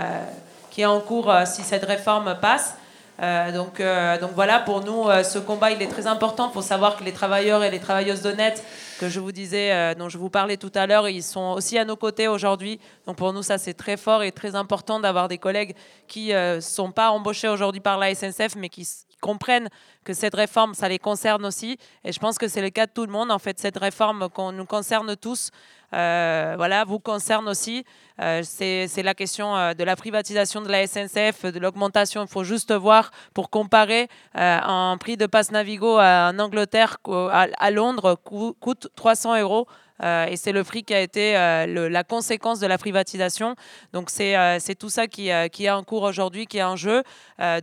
qui 0.75 0.81
est 0.81 0.85
en 0.85 0.99
cours 0.99 1.33
si 1.45 1.61
cette 1.61 1.85
réforme 1.85 2.35
passe. 2.41 2.75
Euh, 3.21 3.53
donc, 3.53 3.79
euh, 3.79 4.19
donc 4.19 4.31
voilà, 4.35 4.59
pour 4.59 4.83
nous, 4.83 5.07
euh, 5.07 5.23
ce 5.23 5.39
combat, 5.39 5.71
il 5.71 5.81
est 5.81 5.87
très 5.87 6.05
important. 6.05 6.49
Il 6.49 6.53
faut 6.53 6.61
savoir 6.61 6.97
que 6.97 7.05
les 7.05 7.13
travailleurs 7.13 7.63
et 7.63 7.71
les 7.71 7.79
travailleuses 7.79 8.21
d'honnête, 8.21 8.61
que 8.99 9.07
je 9.07 9.21
vous 9.21 9.31
disais, 9.31 9.95
dont 9.95 10.09
je 10.09 10.17
vous 10.17 10.29
parlais 10.29 10.57
tout 10.57 10.71
à 10.75 10.85
l'heure, 10.85 11.07
ils 11.07 11.23
sont 11.23 11.53
aussi 11.53 11.77
à 11.77 11.85
nos 11.85 11.95
côtés 11.95 12.27
aujourd'hui. 12.27 12.77
Donc 13.07 13.15
pour 13.15 13.31
nous, 13.31 13.41
ça, 13.41 13.57
c'est 13.57 13.73
très 13.73 13.95
fort 13.95 14.21
et 14.21 14.33
très 14.33 14.53
important 14.53 14.99
d'avoir 14.99 15.29
des 15.29 15.37
collègues 15.37 15.75
qui 16.09 16.33
ne 16.33 16.59
sont 16.61 16.91
pas 16.91 17.09
embauchés 17.09 17.47
aujourd'hui 17.47 17.81
par 17.81 17.97
la 17.97 18.13
SNCF, 18.13 18.55
mais 18.57 18.67
qui 18.67 18.85
comprennent 19.21 19.69
que 20.05 20.13
cette 20.13 20.35
réforme, 20.35 20.73
ça 20.73 20.87
les 20.87 20.99
concerne 20.99 21.45
aussi. 21.45 21.77
Et 22.05 22.13
je 22.13 22.19
pense 22.19 22.37
que 22.37 22.47
c'est 22.47 22.61
le 22.61 22.69
cas 22.69 22.85
de 22.85 22.91
tout 22.91 23.05
le 23.05 23.11
monde. 23.11 23.31
En 23.31 23.39
fait, 23.39 23.59
cette 23.59 23.77
réforme 23.77 24.29
qu'on 24.29 24.53
nous 24.53 24.65
concerne 24.65 25.17
tous. 25.17 25.51
Euh, 25.93 26.53
voilà, 26.57 26.83
vous 26.83 26.99
concerne 26.99 27.47
aussi. 27.47 27.85
Euh, 28.21 28.41
c'est 28.43 29.03
la 29.03 29.13
question 29.13 29.55
euh, 29.55 29.73
de 29.73 29.83
la 29.83 29.95
privatisation 29.95 30.61
de 30.61 30.69
la 30.69 30.85
SNCF, 30.87 31.45
de 31.45 31.59
l'augmentation. 31.59 32.23
Il 32.23 32.27
faut 32.27 32.43
juste 32.43 32.73
voir 32.73 33.11
pour 33.33 33.49
comparer 33.49 34.07
un 34.33 34.97
prix 34.99 35.17
de 35.17 35.25
passe 35.25 35.51
Navigo 35.51 35.99
en 35.99 36.39
Angleterre 36.39 36.97
à, 37.31 37.71
Londres 37.71 38.15
coûte 38.15 38.87
300 38.95 39.41
euros. 39.41 39.67
et 40.01 40.35
c'est 40.35 40.51
le 40.51 40.63
prix 40.63 40.83
qui 40.83 40.93
a 40.93 40.99
été 40.99 41.33
la 41.33 42.03
conséquence 42.03 42.59
de 42.59 42.67
la 42.67 42.77
privatisation. 42.77 43.55
Donc 43.93 44.09
c'est 44.09 44.75
tout 44.77 44.89
ça 44.89 45.07
qui, 45.07 45.29
qui, 45.51 45.65
est 45.65 45.69
en 45.69 45.83
cours 45.83 46.03
aujourd'hui, 46.03 46.47
qui 46.47 46.57
est 46.57 46.63
en 46.63 46.75
jeu. 46.75 47.03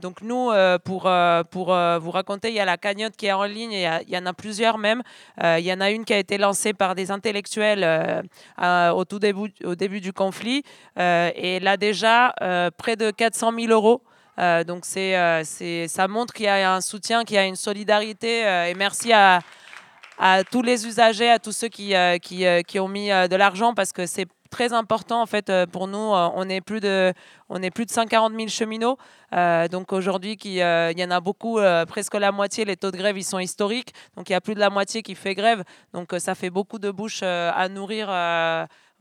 donc 0.00 0.22
nous, 0.22 0.50
pour, 0.84 1.10
pour 1.50 1.66
vous 1.66 2.10
raconter, 2.10 2.31
il 2.44 2.54
y 2.54 2.60
a 2.60 2.64
la 2.64 2.76
cagnotte 2.76 3.16
qui 3.16 3.26
est 3.26 3.32
en 3.32 3.44
ligne, 3.44 3.72
il 3.72 4.08
y, 4.08 4.18
en 4.18 4.26
a 4.26 4.32
plusieurs 4.32 4.78
même. 4.78 5.02
il 5.42 5.64
y 5.64 5.72
en 5.72 5.80
a 5.80 5.90
une 5.90 6.04
qui 6.04 6.12
a 6.12 6.18
été 6.18 6.38
lancée 6.38 6.72
par 6.72 6.94
des 6.94 7.10
intellectuels 7.10 8.22
euh, 8.60 8.90
au 8.90 9.04
tout 9.04 9.18
début, 9.18 10.00
du 10.00 10.12
conflit. 10.12 10.62
Euh, 10.98 11.30
et 11.34 11.60
là 11.60 11.76
déjà, 11.76 12.34
euh, 12.40 12.70
près 12.76 12.96
de 12.96 13.10
400 13.10 13.52
000 13.58 13.72
euros. 13.72 14.02
donc 14.66 14.84
c'est, 14.84 15.88
ça 15.88 16.08
montre 16.08 16.32
qu'il 16.34 16.46
y 16.46 16.48
a 16.48 16.74
un 16.74 16.80
soutien, 16.80 17.24
qu'il 17.24 17.36
y 17.36 17.38
a 17.38 17.44
une 17.44 17.56
solidarité. 17.56 18.40
et 18.70 18.74
merci 18.74 19.12
à, 19.12 19.40
tous 20.50 20.62
les 20.62 20.86
usagers, 20.86 21.30
à 21.30 21.38
tous 21.38 21.52
ceux 21.52 21.68
qui, 21.68 21.94
qui, 22.22 22.44
qui 22.66 22.80
ont 22.80 22.88
mis 22.88 23.08
de 23.08 23.36
l'argent 23.36 23.74
parce 23.74 23.92
que 23.92 24.06
c'est 24.06 24.28
très 24.52 24.72
important 24.72 25.20
en 25.20 25.26
fait 25.26 25.50
pour 25.72 25.88
nous. 25.88 25.98
On 25.98 26.48
est 26.48 26.60
plus 26.60 26.78
de, 26.78 27.12
on 27.48 27.60
est 27.62 27.72
plus 27.72 27.86
de 27.86 27.90
140 27.90 28.32
000 28.34 28.46
cheminots. 28.48 28.98
donc 29.70 29.92
aujourd'hui, 29.92 30.38
il 30.44 30.52
y 30.52 31.04
en 31.04 31.10
a 31.10 31.20
beaucoup, 31.20 31.58
presque 31.88 32.14
la 32.14 32.30
moitié. 32.30 32.64
Les 32.64 32.76
taux 32.76 32.92
de 32.92 32.96
grève, 32.96 33.18
ils 33.18 33.24
sont 33.24 33.40
historiques. 33.40 33.92
Donc 34.16 34.30
il 34.30 34.32
y 34.32 34.36
a 34.36 34.40
plus 34.40 34.54
de 34.54 34.60
la 34.60 34.70
moitié 34.70 35.02
qui 35.02 35.16
fait 35.16 35.34
grève. 35.34 35.64
Donc 35.92 36.14
ça 36.18 36.36
fait 36.36 36.50
beaucoup 36.50 36.78
de 36.78 36.90
bouches 36.90 37.22
à 37.24 37.68
nourrir 37.68 38.08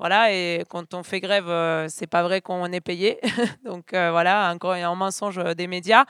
voilà, 0.01 0.33
et 0.33 0.63
quand 0.67 0.95
on 0.95 1.03
fait 1.03 1.19
grève, 1.19 1.47
euh, 1.47 1.85
c'est 1.87 2.07
pas 2.07 2.23
vrai 2.23 2.41
qu'on 2.41 2.65
est 2.71 2.81
payé. 2.81 3.19
donc 3.63 3.93
euh, 3.93 4.09
voilà, 4.09 4.51
encore 4.51 4.71
un 4.71 4.95
mensonge 4.95 5.39
des 5.55 5.67
médias. 5.67 6.05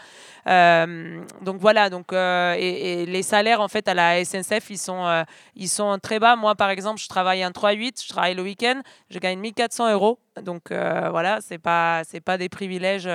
Euh, 0.48 1.22
donc 1.42 1.58
voilà, 1.60 1.90
donc 1.90 2.14
et, 2.14 3.06
les 3.06 3.22
salaires 3.22 3.60
en 3.60 3.68
fait 3.68 3.90
à 3.90 3.94
la 3.94 4.24
SNCF, 4.24 4.70
ils 4.70 4.78
sont 4.78 5.26
ils 5.56 5.68
sont 5.68 5.98
très 6.02 6.20
bas. 6.20 6.38
Moi 6.38 6.56
par 6.56 6.70
exemple, 6.70 7.02
je 7.02 7.10
travaille 7.10 7.44
un 7.44 7.52
3-8, 7.52 8.02
je 8.02 8.08
travaille 8.08 8.34
le 8.34 8.44
week-end, 8.44 8.82
je 9.10 9.20
gagne 9.20 9.38
1400 9.40 9.92
euros. 9.92 10.20
Donc 10.42 10.70
voilà, 10.70 11.40
c'est 11.42 11.60
pas 11.60 12.04
c'est 12.06 12.22
pas 12.22 12.38
des 12.38 12.48
privilèges 12.48 13.10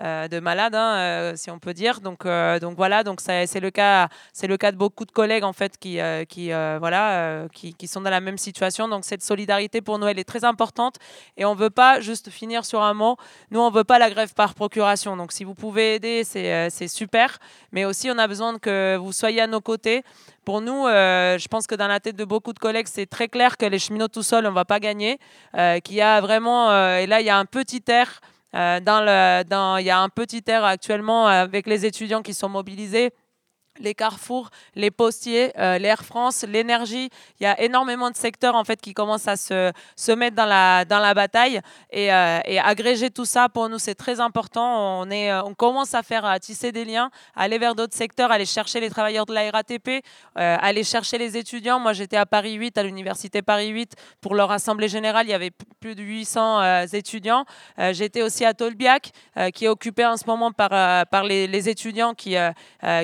euh, 0.00 0.28
de 0.28 0.38
malades, 0.38 0.76
hein, 0.76 0.96
euh, 0.96 1.32
si 1.34 1.50
on 1.50 1.58
peut 1.58 1.74
dire. 1.74 2.00
Donc, 2.00 2.24
euh, 2.24 2.60
donc 2.60 2.76
voilà, 2.76 3.02
donc 3.02 3.20
c'est 3.20 3.58
le 3.58 3.70
cas, 3.72 4.08
c'est 4.32 4.46
le 4.46 4.56
cas 4.56 4.70
de 4.70 4.76
beaucoup 4.76 5.04
de 5.04 5.10
collègues 5.10 5.42
en 5.42 5.52
fait 5.52 5.76
qui, 5.76 5.98
qui 6.28 6.50
voilà, 6.50 7.48
qui, 7.52 7.74
qui, 7.74 7.88
sont 7.88 8.00
dans 8.00 8.10
la 8.10 8.20
même 8.20 8.38
situation. 8.38 8.86
Donc 8.86 9.04
cette 9.04 9.22
solidarité 9.22 9.80
pour 9.80 9.98
nous, 9.98 10.06
elle 10.06 10.20
est 10.20 10.28
très 10.28 10.44
importante 10.44 10.96
et 11.36 11.44
on 11.44 11.54
veut 11.54 11.70
pas 11.70 12.00
juste 12.00 12.30
finir 12.30 12.64
sur 12.64 12.82
un 12.82 12.94
mot. 12.94 13.16
Nous, 13.50 13.58
on 13.58 13.70
veut 13.70 13.82
pas 13.82 13.98
la 13.98 14.08
grève 14.10 14.34
par 14.34 14.54
procuration. 14.54 15.16
Donc 15.16 15.32
si 15.32 15.42
vous 15.42 15.54
pouvez 15.54 15.96
aider, 15.96 16.22
c'est 16.22 16.88
super. 16.88 17.38
Mais 17.72 17.84
aussi, 17.84 18.08
on 18.08 18.18
a 18.18 18.28
besoin 18.28 18.56
que 18.58 18.96
vous 18.96 19.12
soyez 19.12 19.40
à 19.40 19.46
nos 19.48 19.60
côtés. 19.60 20.04
Pour 20.44 20.60
nous, 20.60 20.86
je 20.86 21.48
pense 21.48 21.66
que 21.66 21.74
dans 21.74 21.88
la 21.88 21.98
tête 21.98 22.16
de 22.16 22.24
beaucoup 22.24 22.52
de 22.52 22.60
collègues, 22.60 22.86
c'est 22.88 23.06
très 23.06 23.28
clair 23.28 23.56
que 23.56 23.66
les 23.66 23.80
cheminots 23.80 24.08
tout 24.08 24.22
seuls, 24.22 24.46
on 24.46 24.50
ne 24.50 24.54
va 24.54 24.64
pas 24.64 24.78
gagner. 24.78 25.18
qu'il 25.82 25.96
y 25.96 26.02
a 26.02 26.20
vraiment, 26.20 26.70
et 26.96 27.06
là, 27.06 27.20
il 27.20 27.26
y 27.26 27.30
a 27.30 27.36
un 27.36 27.46
petit 27.46 27.82
air 27.88 28.20
euh, 28.54 28.80
dans 28.80 29.00
le, 29.00 29.44
dans, 29.44 29.76
il 29.76 29.86
y 29.86 29.90
a 29.90 30.00
un 30.00 30.08
petit 30.08 30.42
air 30.46 30.64
actuellement 30.64 31.26
avec 31.26 31.66
les 31.66 31.84
étudiants 31.84 32.22
qui 32.22 32.34
sont 32.34 32.48
mobilisés 32.48 33.12
les 33.80 33.94
carrefours, 33.94 34.50
les 34.74 34.90
postiers, 34.90 35.52
euh, 35.58 35.78
l'Air 35.78 36.04
France, 36.04 36.44
l'énergie. 36.48 37.10
Il 37.40 37.44
y 37.44 37.46
a 37.46 37.60
énormément 37.60 38.10
de 38.10 38.16
secteurs 38.16 38.54
en 38.54 38.64
fait 38.64 38.80
qui 38.80 38.94
commencent 38.94 39.28
à 39.28 39.36
se, 39.36 39.72
se 39.96 40.12
mettre 40.12 40.36
dans 40.36 40.46
la, 40.46 40.84
dans 40.84 40.98
la 40.98 41.14
bataille 41.14 41.60
et, 41.90 42.12
euh, 42.12 42.38
agréger 42.62 43.10
tout 43.10 43.24
ça 43.24 43.48
pour 43.48 43.68
nous 43.68 43.78
c'est 43.78 43.94
très 43.94 44.20
important. 44.20 45.00
On, 45.02 45.10
est, 45.10 45.32
on 45.40 45.54
commence 45.54 45.94
à 45.94 46.02
faire 46.02 46.24
à 46.24 46.38
tisser 46.38 46.72
des 46.72 46.84
liens, 46.84 47.10
aller 47.34 47.58
vers 47.58 47.74
d'autres 47.74 47.96
secteurs, 47.96 48.30
aller 48.30 48.46
chercher 48.46 48.80
les 48.80 48.90
travailleurs 48.90 49.26
de 49.26 49.34
la 49.34 49.50
RATP, 49.50 49.88
euh, 49.88 50.56
aller 50.60 50.84
chercher 50.84 51.18
les 51.18 51.36
étudiants. 51.36 51.78
Moi 51.78 51.92
j'étais 51.92 52.16
à 52.16 52.26
Paris 52.26 52.54
8, 52.54 52.76
à 52.78 52.82
l'université 52.82 53.42
Paris 53.42 53.68
8 53.68 53.94
pour 54.20 54.34
leur 54.34 54.50
assemblée 54.50 54.88
générale. 54.88 55.26
Il 55.26 55.30
y 55.30 55.34
avait 55.34 55.52
plus 55.80 55.94
de 55.94 56.02
800 56.02 56.84
étudiants. 56.92 57.44
j'étais 57.92 58.22
aussi 58.22 58.44
à 58.44 58.54
Tolbiac 58.54 59.12
qui 59.54 59.64
est 59.66 59.68
occupé 59.68 60.04
en 60.04 60.16
ce 60.16 60.24
moment 60.26 60.52
par, 60.52 60.70
par 61.06 61.24
les, 61.24 61.46
les 61.46 61.68
étudiants 61.68 62.14
qui, 62.14 62.36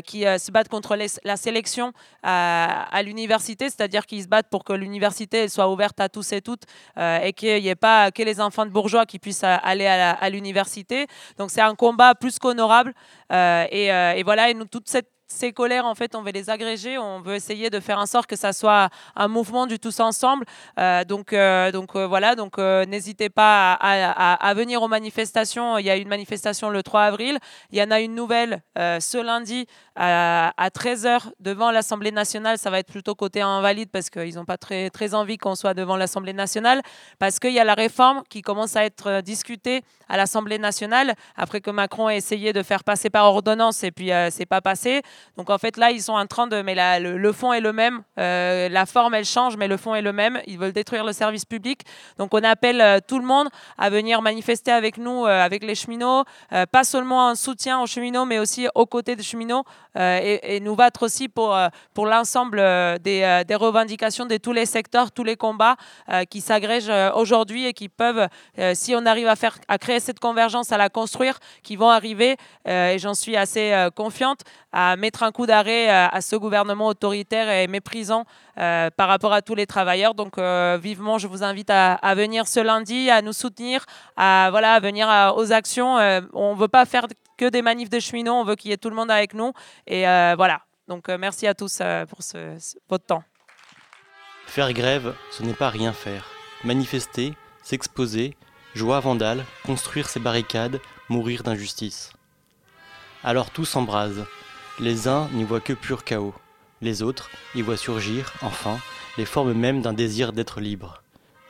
qui 0.05 0.21
se 0.23 0.51
battent 0.51 0.64
contre 0.69 0.97
la 1.25 1.37
sélection 1.37 1.93
à, 2.23 3.03
l'université, 3.03 3.67
c'est-à-dire 3.67 4.07
qu'ils 4.07 4.23
se 4.23 4.29
battent 4.29 4.49
pour 4.51 4.65
que 4.65 4.73
l'université 4.73 5.49
soit 5.49 5.71
ouverte 5.71 6.01
à 6.01 6.09
tous 6.09 6.33
et 6.33 6.41
toutes 6.41 6.65
euh, 6.99 7.21
et 7.21 7.33
qu'il 7.33 7.63
n'y 7.63 7.69
ait 7.69 7.75
pas 7.75 8.11
que 8.11 8.23
les 8.23 8.41
enfants 8.41 8.67
de 8.67 8.71
bourgeois 8.71 9.07
qui 9.07 9.19
puissent 9.19 9.45
aller 9.45 9.87
à 9.87 10.31
l'université. 10.31 11.07
Donc 11.39 11.51
c'est 11.51 11.61
un 11.61 11.75
combat 11.75 12.15
plus 12.15 12.39
qu'honorable. 12.39 12.95
Euh, 13.33 13.67
et, 13.71 13.93
euh, 13.93 14.13
et, 14.13 14.23
voilà, 14.23 14.51
et 14.51 14.55
nous, 14.55 14.67
toute 14.67 14.89
cette 14.89 15.09
ces 15.27 15.53
colères, 15.53 15.87
en 15.87 15.95
fait, 15.95 16.15
on 16.15 16.23
veut 16.23 16.33
les 16.33 16.51
agréger, 16.51 16.99
on 16.99 17.21
veut 17.21 17.35
essayer 17.35 17.71
de 17.71 17.81
faire 17.81 17.99
en 17.99 18.07
sorte 18.07 18.27
que 18.27 18.37
ça 18.37 18.53
soit 18.53 18.91
un 19.17 19.29
mouvement 19.29 19.67
du 19.67 19.79
tous 19.79 20.01
ensemble. 20.01 20.45
Euh, 20.79 21.05
donc, 21.05 21.33
euh, 21.33 21.73
donc 21.73 21.97
euh, 21.97 22.07
voilà, 22.07 22.35
donc 22.35 22.59
n'hésitez 22.59 23.31
pas 23.31 23.73
à, 23.73 24.55
venir 24.55 24.83
aux 24.83 24.89
manifestations. 24.89 25.79
Il 25.79 25.87
y 25.87 25.91
a 25.91 25.97
une 25.97 26.09
manifestation 26.09 26.69
le 26.71 26.83
3 26.83 27.03
avril. 27.03 27.39
Il 27.71 27.79
y 27.79 27.83
en 27.83 27.91
a 27.91 28.01
une 28.01 28.15
nouvelle 28.15 28.63
ce 28.77 29.23
lundi 29.23 29.67
à, 29.97 30.53
13h 30.75 31.31
devant 31.41 31.71
l'Assemblée 31.71 32.13
nationale. 32.13 32.59
Ça 32.59 32.71
va 32.71 32.79
être 32.79 32.91
plutôt 32.91 33.15
côté 33.15 33.41
invalide 33.41 33.91
parce 33.91 34.11
qu'ils 34.11 34.35
n'ont 34.35 34.45
pas 34.45 34.59
très, 34.59 34.91
très 34.91 35.15
envie 35.15 35.39
qu'on 35.39 35.55
soit 35.55 35.75
devant 35.75 35.97
l'Assemblée 35.97 36.33
nationale 36.33 36.83
parce 37.19 37.39
qu'il 37.39 37.53
y 37.53 37.61
a 37.61 37.65
la 37.65 37.75
réforme 37.75 38.23
qui 38.29 38.43
commence 38.43 38.77
à 38.77 38.85
être 38.85 39.21
discutée 39.23 39.83
à 40.09 40.17
l'Assemblée 40.17 40.59
nationale 40.59 41.15
après 41.37 41.61
que 41.61 41.71
Macron 41.71 42.09
a 42.09 42.15
essayé 42.15 42.53
de 42.53 42.63
faire 42.63 42.85
passer 42.85 43.11
par 43.11 43.25
ordonnance 43.25 43.83
et 43.85 43.91
puis 43.91 44.11
c'est 44.31 44.47
pas 44.47 44.61
passé. 44.61 45.03
Donc 45.37 45.51
en 45.51 45.59
fait 45.59 45.77
là, 45.77 45.91
ils 45.91 46.03
sont 46.03 46.13
en 46.13 46.27
train 46.27 46.47
de... 46.47 46.63
Mais 46.63 46.75
le, 47.01 47.33
fond 47.33 47.53
est 47.53 47.61
le 47.61 47.73
même. 47.73 48.03
Euh, 48.19 48.69
la 48.69 48.87
forme, 48.87 49.15
elle 49.15 49.25
change, 49.25 49.57
mais 49.57 49.69
le 49.69 49.77
fond 49.77 49.95
est 49.95 50.03
le 50.03 50.13
même. 50.13 50.41
Ils 50.47 50.59
veulent 50.59 50.73
détruire 50.73 51.05
le 51.05 51.13
service 51.13 51.45
public. 51.45 51.83
Donc 52.19 52.33
on 52.35 52.43
appelle 52.43 52.81
euh, 52.81 52.99
tout 53.07 53.19
le 53.19 53.25
monde 53.25 53.49
à 53.79 53.91
venir 53.91 54.23
manifester 54.23 54.71
avec 54.71 54.99
nous, 54.99 55.27
euh, 55.27 55.41
avec 55.41 55.65
les 55.65 55.75
cheminots. 55.75 56.25
pas 56.71 56.85
seulement 56.85 57.29
en 57.29 57.35
soutien 57.35 57.81
aux 57.81 57.87
cheminots, 57.87 58.25
mais 58.25 58.39
aussi 58.39 58.67
aux 58.75 58.87
côtés 58.87 59.17
des 59.17 59.23
cheminots. 59.23 59.65
Et, 59.97 60.59
nous 60.61 60.75
battre 60.75 61.05
aussi 61.05 61.29
pour, 61.29 61.57
pour 61.93 62.07
l'ensemble 62.07 62.57
des, 63.01 63.43
des, 63.47 63.55
revendications 63.55 64.27
de 64.27 64.37
tous 64.39 64.53
les 64.53 64.67
secteurs, 64.67 65.13
tous 65.13 65.23
les 65.25 65.37
combats 65.37 65.77
qui 66.31 66.41
s'agrègent 66.41 66.93
aujourd'hui 67.15 67.67
et 67.67 67.73
qui 67.73 67.89
peuvent, 67.89 68.29
si 68.75 68.95
on 68.97 69.07
arrive 69.07 69.29
à, 69.29 69.37
faire, 69.37 69.57
à 69.69 69.79
créer 69.79 70.01
cette 70.01 70.19
convergence, 70.19 70.73
à 70.73 70.79
la 70.79 70.89
construire, 70.89 71.39
qui 71.63 71.77
vont 71.77 71.91
arriver, 71.91 72.37
et 72.67 72.97
j'en 72.99 73.15
suis 73.15 73.37
assez 73.37 73.89
confiante, 73.95 74.41
à 74.73 74.97
mettre 75.05 75.23
un 75.23 75.33
coup 75.33 75.45
d'arrêt 75.45 75.91
euh, 75.91 76.09
à, 76.11 76.21
ce 76.23 76.35
gouvernement 76.35 76.87
autoritaire 76.87 77.51
et 77.51 77.67
méprisant 77.67 78.25
euh, 78.57 78.89
par 78.97 79.09
rapport 79.09 79.35
à 79.35 79.43
tous 79.43 79.55
les 79.55 79.67
travailleurs. 79.67 80.15
Donc 80.15 80.39
euh, 80.39 80.79
vivement, 80.81 81.19
je 81.19 81.27
vous 81.27 81.43
invite 81.43 81.69
à, 81.69 82.15
venir 82.15 82.47
ce 82.47 82.61
lundi, 82.61 83.11
à 83.11 83.21
nous 83.21 83.35
soutenir, 83.35 83.85
à, 84.17 84.49
voilà, 84.51 84.73
à 84.73 84.81
venir 84.81 85.07
aux 85.37 85.53
actions. 85.53 85.97
on 86.33 86.55
ne 86.55 86.59
veut 86.59 86.69
pas 86.69 86.87
faire 86.87 87.07
que 87.37 87.51
des 87.51 87.61
manifs 87.61 87.91
de 87.91 88.01
cheminots, 88.01 88.33
on 88.33 88.45
veut 88.45 88.57
qu'il 88.57 88.71
y 88.71 88.75
ait 88.75 88.79
tout 88.79 88.89
le 88.89 88.97
monde 88.97 89.11
avec 89.11 89.35
nous. 89.35 89.53
Et 89.87 90.03
voilà. 90.41 90.61
Donc 90.89 91.09
merci 91.09 91.47
à 91.47 91.55
tous 91.55 91.83
pour 92.09 92.21
votre 92.89 93.05
temps. 93.05 93.25
Faire 94.47 94.73
grève, 94.73 95.15
ce 95.31 95.43
n'est 95.43 95.59
pas 95.65 95.69
rien 95.69 95.93
faire. 95.93 96.25
Manifester, 96.65 97.35
s'exposer, 97.63 98.37
joie 98.75 99.01
vandale, 99.01 99.45
construire 99.67 100.09
ses 100.09 100.21
barricades, 100.21 100.81
mourir 101.09 101.43
d'injustice. 101.43 102.13
Alors 103.23 103.51
tout 103.51 103.65
s'embrase, 103.65 104.25
les 104.81 105.09
uns 105.09 105.29
n'y 105.33 105.45
voient 105.45 105.61
que 105.61 105.73
pur 105.73 106.05
chaos, 106.05 106.35
les 106.81 107.03
autres 107.03 107.31
y 107.55 107.63
voient 107.63 107.77
surgir, 107.77 108.33
enfin, 108.43 108.79
les 109.17 109.25
formes 109.25 109.53
mêmes 109.53 109.83
d'un 109.83 109.93
désir 109.93 110.33
d'être 110.33 110.61
libre. 110.61 111.03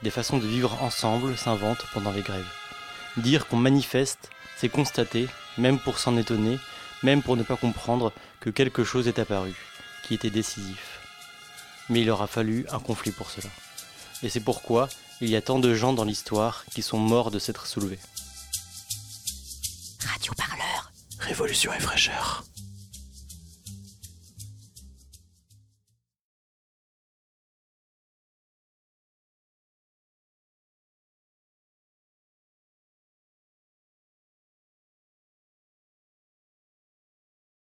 des 0.02 0.10
façons 0.10 0.36
de 0.36 0.46
vivre 0.46 0.82
ensemble 0.82 1.34
s'inventent 1.38 1.86
pendant 1.94 2.10
les 2.10 2.20
grèves. 2.20 2.52
Dire 3.16 3.46
qu'on 3.46 3.56
manifeste, 3.56 4.28
c'est 4.58 4.68
constater, 4.68 5.28
même 5.56 5.78
pour 5.78 5.98
s'en 5.98 6.18
étonner, 6.18 6.58
même 7.02 7.22
pour 7.22 7.38
ne 7.38 7.42
pas 7.42 7.56
comprendre 7.56 8.12
que 8.40 8.50
quelque 8.50 8.84
chose 8.84 9.08
est 9.08 9.18
apparu, 9.18 9.54
qui 10.02 10.12
était 10.12 10.28
décisif. 10.28 11.00
Mais 11.88 12.02
il 12.02 12.10
aura 12.10 12.26
fallu 12.26 12.66
un 12.70 12.80
conflit 12.80 13.12
pour 13.12 13.30
cela. 13.30 13.48
Et 14.22 14.28
c'est 14.28 14.40
pourquoi 14.40 14.90
il 15.22 15.30
y 15.30 15.36
a 15.36 15.40
tant 15.40 15.58
de 15.58 15.72
gens 15.74 15.94
dans 15.94 16.04
l'histoire 16.04 16.66
qui 16.74 16.82
sont 16.82 16.98
morts 16.98 17.30
de 17.30 17.38
s'être 17.38 17.66
soulevés. 17.66 18.00
Radio 20.06 20.34
Parleur. 20.36 20.92
Révolution 21.18 21.72
et 21.72 21.80
fraîcheur. 21.80 22.44